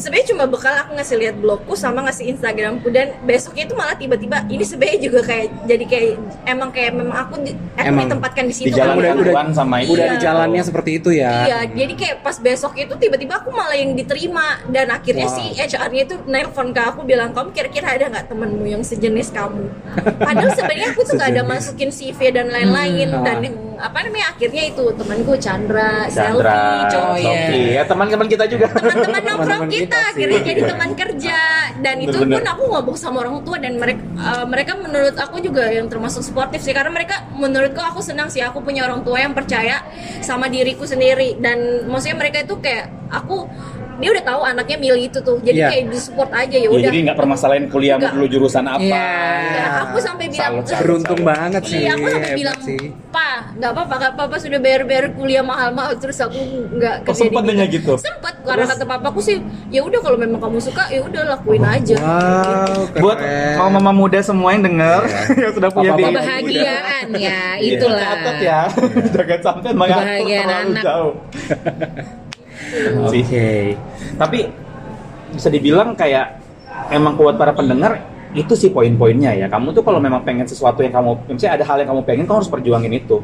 [0.01, 4.43] sebenarnya cuma bekal aku ngasih lihat blogku sama ngasih Instagramku dan besoknya itu malah tiba-tiba
[4.47, 6.13] ini sebenarnya juga kayak jadi kayak
[6.45, 9.77] emang kayak memang aku di, aku Emang ditempatkan di situ Dijalankan udah- udah- Tuhan sama
[9.79, 9.91] itu.
[9.93, 10.13] udah Iya.
[10.13, 13.93] di jalannya seperti itu ya Iya, jadi kayak pas besok itu tiba-tiba aku malah yang
[13.93, 15.37] diterima dan akhirnya Wow.
[15.37, 19.69] si HR-nya itu nelpon ke aku bilang kamu kira-kira ada nggak temenmu yang sejenis kamu?
[20.17, 23.43] Padahal sebenarnya aku tuh nggak ada masukin CV dan lain-lain Hmm, dan ah.
[23.81, 27.25] Apa namanya akhirnya itu temanku Chandra, Chandra, Selfie, iya.
[27.25, 28.67] Sofi, ya teman-teman kita juga.
[28.71, 30.11] Teman-teman nongkrong kita kita sih.
[30.13, 31.39] akhirnya jadi teman kerja
[31.81, 32.37] dan itu Bener-bener.
[32.37, 36.21] pun aku ngomong sama orang tua dan mereka uh, mereka menurut aku juga yang termasuk
[36.21, 39.81] sportif sih karena mereka menurutku aku senang sih aku punya orang tua yang percaya
[40.21, 43.49] sama diriku sendiri dan maksudnya mereka itu kayak aku
[44.01, 45.69] dia udah tahu anaknya milih itu tuh jadi Iya.
[45.69, 48.15] kayak disupport aja ya udah jadi nggak permasalahin kuliahmu Nggak.
[48.15, 48.81] dulu jurusan apa.
[48.81, 49.09] Iya.
[49.51, 50.81] Ya, aku sampai bilang Salut, salut.
[50.81, 54.59] beruntung banget sih Iya, aku sampai hebat bilang, sih pa, nggak apa-apa, kak, papa sudah
[54.59, 56.39] bayar-bayar kuliah mahal-mahal, terus aku
[56.73, 57.93] nggak Oh, sempet nanya gitu?
[57.97, 59.37] Sempet, karena kata papaku sih,
[59.69, 61.97] ya udah kalau memang kamu suka, ya udah lakuin aja.
[61.97, 63.03] wow keren.
[63.03, 63.19] Buat
[63.59, 65.03] mama-mama muda semua yang denger
[65.43, 66.11] yang sudah punya baby muda.
[66.17, 68.61] kebahagiaan ya Iya, itulah catat ya.
[69.15, 71.15] Jangan sampai mengatur terlalu jauh.
[73.07, 73.77] oke Sih.
[74.17, 74.39] Tapi
[75.31, 76.41] bisa dibilang kayak
[76.91, 79.47] emang buat para pendengar itu sih poin-poinnya ya.
[79.51, 82.39] Kamu tuh kalau memang pengen sesuatu yang kamu, misalnya ada hal yang kamu pengen, kamu
[82.39, 83.19] harus perjuangin itu.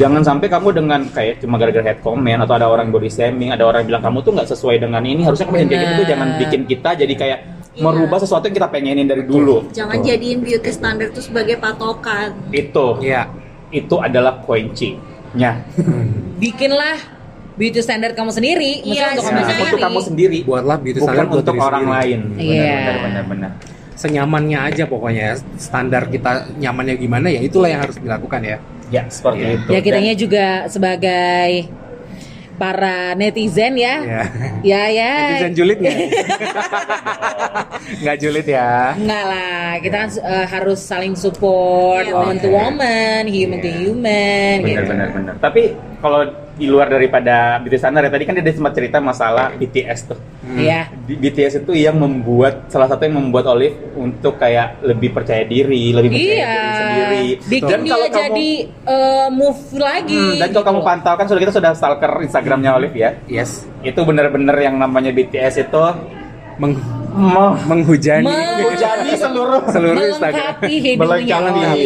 [0.00, 3.68] Jangan sampai kamu dengan kayak cuma gara-gara head comment atau ada orang body shaming, ada
[3.68, 6.02] orang bilang kamu tuh nggak sesuai dengan ini, harusnya kamu jangan kayak gitu.
[6.08, 7.38] Jangan bikin kita jadi kayak
[7.70, 7.86] Iya.
[7.86, 9.70] merubah sesuatu yang kita pengenin dari dulu.
[9.70, 12.34] Jangan jadiin beauty standard itu sebagai patokan.
[12.50, 13.30] Itu, Iya.
[13.70, 15.62] itu adalah kuncinya.
[16.40, 16.98] bikinlah
[17.60, 21.04] beauty standard kamu sendiri Iya, maksudnya untuk kamu sendiri untuk kamu sendiri, buatlah beauty bukan
[21.06, 21.98] standard buat untuk orang sendiri.
[22.00, 22.20] lain.
[22.34, 22.72] Iya.
[22.72, 23.50] Benar, benar, benar.
[23.92, 28.56] senyamannya aja pokoknya standar kita nyamannya gimana ya itulah yang harus dilakukan ya
[28.88, 29.50] Ya, seperti Iya.
[29.54, 29.68] itu.
[29.68, 31.50] ya kitanya Dan- juga sebagai
[32.56, 34.22] para netizen ya ya
[34.62, 35.96] ya ya netizen julid nggak
[38.00, 42.56] nggak julid ya Enggak lah, kita kan eh, harus saling support Iya, woman to benar.
[42.62, 43.78] woman, human to Iya.
[43.82, 44.90] human benar gitu.
[44.90, 45.62] benar benar tapi
[45.98, 46.20] kalau
[46.60, 50.20] di luar daripada BTS standar ya tadi kan dia sempat cerita masalah BTS tuh
[50.50, 50.90] Iya.
[51.06, 55.88] Di- BTS itu yang membuat salah satu yang membuat Olive untuk kayak lebih percaya diri
[55.90, 56.50] lebih percaya Iya.
[56.50, 58.50] diri sendiri Bikin dan dia kalau kamu jadi
[58.84, 60.20] eh, move lagi.
[60.20, 60.86] Hmm, dan kalau gitu kamu loh.
[60.86, 65.54] pantau kan sudah kita sudah stalker Instagramnya Olive ya yes itu benar-benar yang namanya BTS
[65.62, 65.82] itu
[66.58, 70.56] meng- menghujani Men- menghujani seluruh seluruh Instagram
[70.96, 71.76] melengkapi.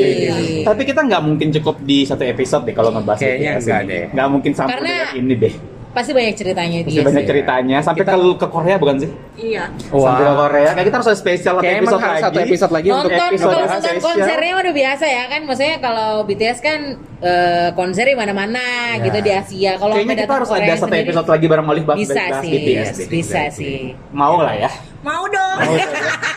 [0.62, 3.90] Tapi kita nggak mungkin cukup di satu episode deh kalau ngebahas Kayaknya nggak ini.
[3.90, 4.04] deh.
[4.12, 5.54] Nggak mungkin sampai Karena- ini deh.
[5.94, 7.02] Pasti banyak ceritanya Masih dia.
[7.02, 9.11] banyak sih, ceritanya sampai Kita- ke ke Korea bukan sih?
[9.37, 9.64] Iya.
[9.85, 10.70] Sampai ke Korea.
[10.72, 12.24] Kayak kita harus ada spesial satu kayak episode harus lagi.
[12.24, 14.04] satu episode lagi untuk nonton episode kalau nonton spesial.
[14.04, 16.80] konsernya udah biasa ya kan maksudnya kalau BTS kan
[17.20, 19.02] eh, konser di mana-mana Ya.
[19.02, 21.66] gitu di Asia kalau Kayaknya kita datang harus Korea ada satu sendiri, episode lagi bareng
[21.66, 23.07] Olive bahas bisa sih BTS deh.
[23.09, 23.78] bisa sih
[24.11, 24.70] Mau lah ya.
[25.00, 25.57] Mau dong.
[25.61, 25.74] Mau.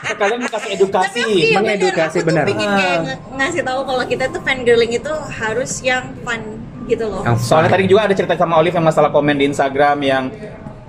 [0.06, 1.08] Sekalian kasih edukasi.
[1.08, 2.44] Tapi iya bener, Mengedukasi, tuh bener.
[2.46, 6.42] pengen kayak ng- ngasih tahu kalau kita tuh fangirling itu harus yang fun
[6.88, 7.22] gitu loh.
[7.22, 10.24] Yang Soalnya tadi juga ada cerita sama Olive yang masalah komen di Instagram yang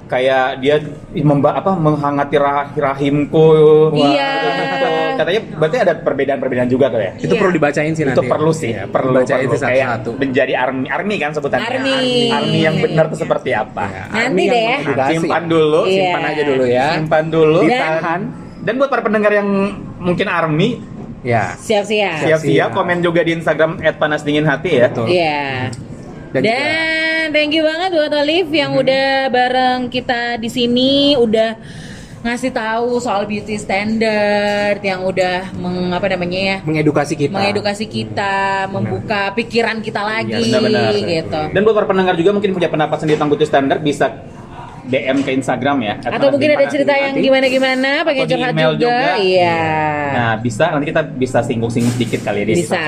[0.09, 0.81] kayak dia
[1.15, 3.49] memba apa menghangati rah- rahimku.
[3.93, 4.31] Iya.
[5.19, 7.13] Katanya berarti ada perbedaan-perbedaan juga tuh ya.
[7.19, 7.37] itu Iya.
[7.37, 9.51] perlu dibacain sih nanti itu perlu sih, Iya, perlu, bacain perlu.
[9.51, 11.69] itu kayak satu-satu menjadi army, army kan sebutannya.
[11.69, 11.95] Army.
[12.31, 13.83] Army yang benar tuh seperti apa?
[13.85, 14.77] Ya, Nanti Army yang deh ya.
[14.79, 15.13] mengedukasi.
[15.13, 15.99] Simpan dulu, Iya.
[15.99, 18.21] simpan aja dulu ya simpan dulu, ditahan.
[18.59, 19.49] Dan buat para pendengar yang
[19.99, 20.69] mungkin army,
[21.29, 22.71] ya siap-siap siap-siap Siap.
[22.73, 24.89] komen juga di Instagram @panasdinginhati ya.
[24.89, 25.07] Betul.
[25.07, 25.41] Iya.
[26.29, 31.57] Dan Dan, juga- thank you banget buat Olive yang udah bareng kita di sini, udah
[32.19, 38.37] ngasih tahu soal beauty standard, yang udah meng, apa namanya ya, mengedukasi kita mengedukasi kita,
[38.69, 40.93] membuka pikiran kita lagi, Iya, benar-benar.
[40.99, 41.41] gitu.
[41.55, 44.07] Dan buat para pendengar juga mungkin punya pendapat sendiri tentang beauty standard bisa
[44.89, 45.95] DM ke Instagram ya.
[46.01, 48.89] Atau mungkin ada cerita yang gimana-gimana, pengen curhat email juga.
[48.89, 49.13] juga.
[49.21, 49.61] Iya.
[50.17, 52.83] Nah, bisa nanti kita bisa singgung-singgung sedikit kali ya di bisa,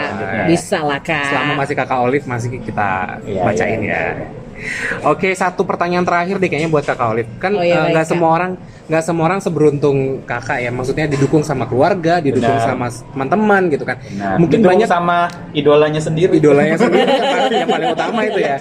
[0.49, 1.29] bisa lah kak.
[1.29, 4.09] Selama masih kakak Olive masih kita Iya, bacain iya, ya.
[5.05, 7.31] Oke, satu pertanyaan terakhir deh kayaknya buat kakak Olive.
[7.39, 8.11] Kan Oh, iya, eh, baik, nggak Kak.
[8.13, 8.53] semua orang
[8.91, 10.71] nggak semua orang seberuntung kakak ya.
[10.71, 12.67] Maksudnya didukung sama keluarga, didukung Benar.
[12.67, 13.97] sama teman-teman gitu kan.
[14.19, 15.17] Nah, Mungkin didukung banyak sama
[15.55, 16.33] idolanya sendiri.
[16.35, 18.57] idolanya sendiri yang paling, yang paling utama itu ya.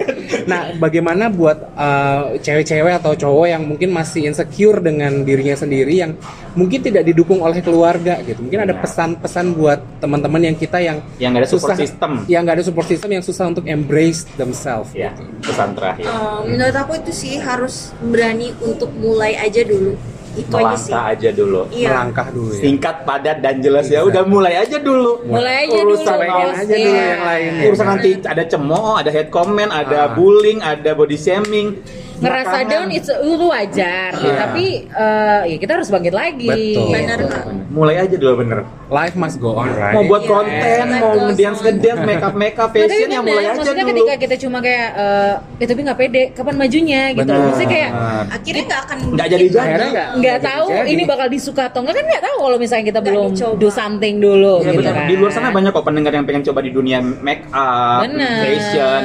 [0.46, 6.14] Nah, bagaimana buat uh, cewek-cewek atau cowok yang mungkin masih insecure dengan dirinya sendiri yang
[6.54, 8.46] mungkin tidak didukung oleh keluarga gitu.
[8.46, 12.12] Mungkin ada pesan-pesan buat teman-teman yang kita yang Yang nggak ada support system.
[12.30, 14.94] Yang nggak ada support system yang susah untuk embrace themselves.
[14.94, 15.26] Ya, gitu.
[15.42, 15.89] pesan terakhir.
[15.96, 19.96] Eh, menurut aku itu sih harus berani untuk mulai aja dulu
[20.32, 21.62] itu aja sih Melangkah aja dulu.
[21.70, 22.62] iya Melangkah dulu ya.
[22.62, 24.00] Singkat, padat, dan jelas ya.
[24.02, 25.26] Udah mulai aja dulu.
[25.26, 26.32] Mulai aja Urusan dulu.
[26.32, 26.54] bos.
[26.56, 27.06] aja dulu Iya.
[27.10, 27.64] yang lain ya.
[27.66, 30.14] Urusan nanti ada cemooh, ada head comment, ada Ah.
[30.14, 31.82] bullying, ada body shaming.
[32.20, 32.70] Ngerasa belakangan.
[32.70, 34.34] down itu, itu wajar, Iya.
[34.38, 36.50] tapi eh, ya kita harus bangkit lagi.
[36.76, 36.88] Betul.
[36.90, 37.44] Benar, Kak.
[37.70, 38.60] Mulai aja dulu bener.
[38.90, 39.94] Life must go on, right?
[39.94, 40.30] Mau buat Iya.
[40.30, 41.66] konten, Life mau ngedance on.
[41.66, 43.92] ngedance, make up make up, Nah, tapi fashion bener, yang mulai aja maksudnya dulu.
[43.94, 47.22] ketika kita cuma kayak eh ya tapi nggak pede, kapan majunya gitu.
[47.26, 47.46] Bener.
[47.46, 47.90] Maksudnya kayak
[48.30, 49.58] akhirnya nggak akan Nggak jadi jadi.
[49.70, 50.90] Nggak nggak nggak tahu jadi.
[50.90, 53.56] ini bakal disuka atau enggak kan nggak tahu kalau misalnya kita Nggak belum dicoba.
[53.56, 54.94] do something dulu Ya, gitu bener.
[54.94, 55.06] kan.
[55.06, 58.42] Di luar sana banyak kok pendengar yang pengen coba di dunia make up, Bener.
[58.42, 59.02] fashion,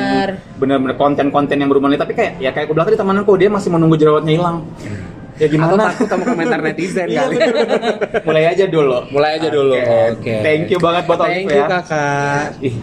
[0.56, 3.94] bener-bener konten-konten yang berhubungan tapi kayak ya kayak aku bilang tadi temanku dia masih menunggu
[3.94, 4.64] jerawatnya hilang.
[5.34, 5.90] Ya Atau gimana?
[5.90, 7.36] takut sama komentar netizen Iya, kali.
[8.22, 8.98] Mulai aja dulu.
[9.10, 9.74] Mulai aja dulu.
[9.74, 10.14] Oke.
[10.14, 10.34] Oke.
[10.40, 11.66] Thank you banget buat Thank Olive you ya.
[11.68, 12.46] kakak.
[12.62, 12.74] Ih,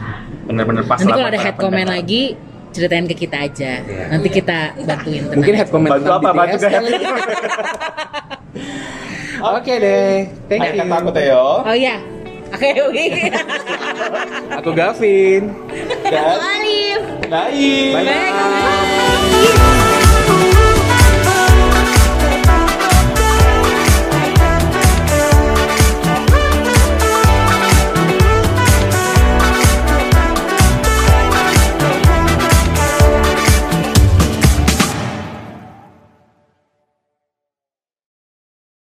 [0.46, 2.36] bener-bener pas Nanti kalau ada head comment lagi
[2.72, 3.72] ceritain ke kita aja.
[3.82, 4.04] Iya.
[4.12, 5.22] Nanti kita bantuin.
[5.24, 6.30] tenang Mungkin head comment Bantu apa?
[6.30, 6.92] Bantu kali.
[9.56, 10.16] Oke deh.
[10.46, 10.82] Thank Akhir you.
[10.86, 11.46] kata aku Theo.
[11.64, 11.96] Oh iya.
[12.52, 13.06] Oke, oke.
[14.60, 15.56] Aku Gavin.
[16.04, 17.00] Dan Alif
[17.32, 17.96] Bye.
[17.96, 18.04] Bye.
[18.04, 19.88] Bye.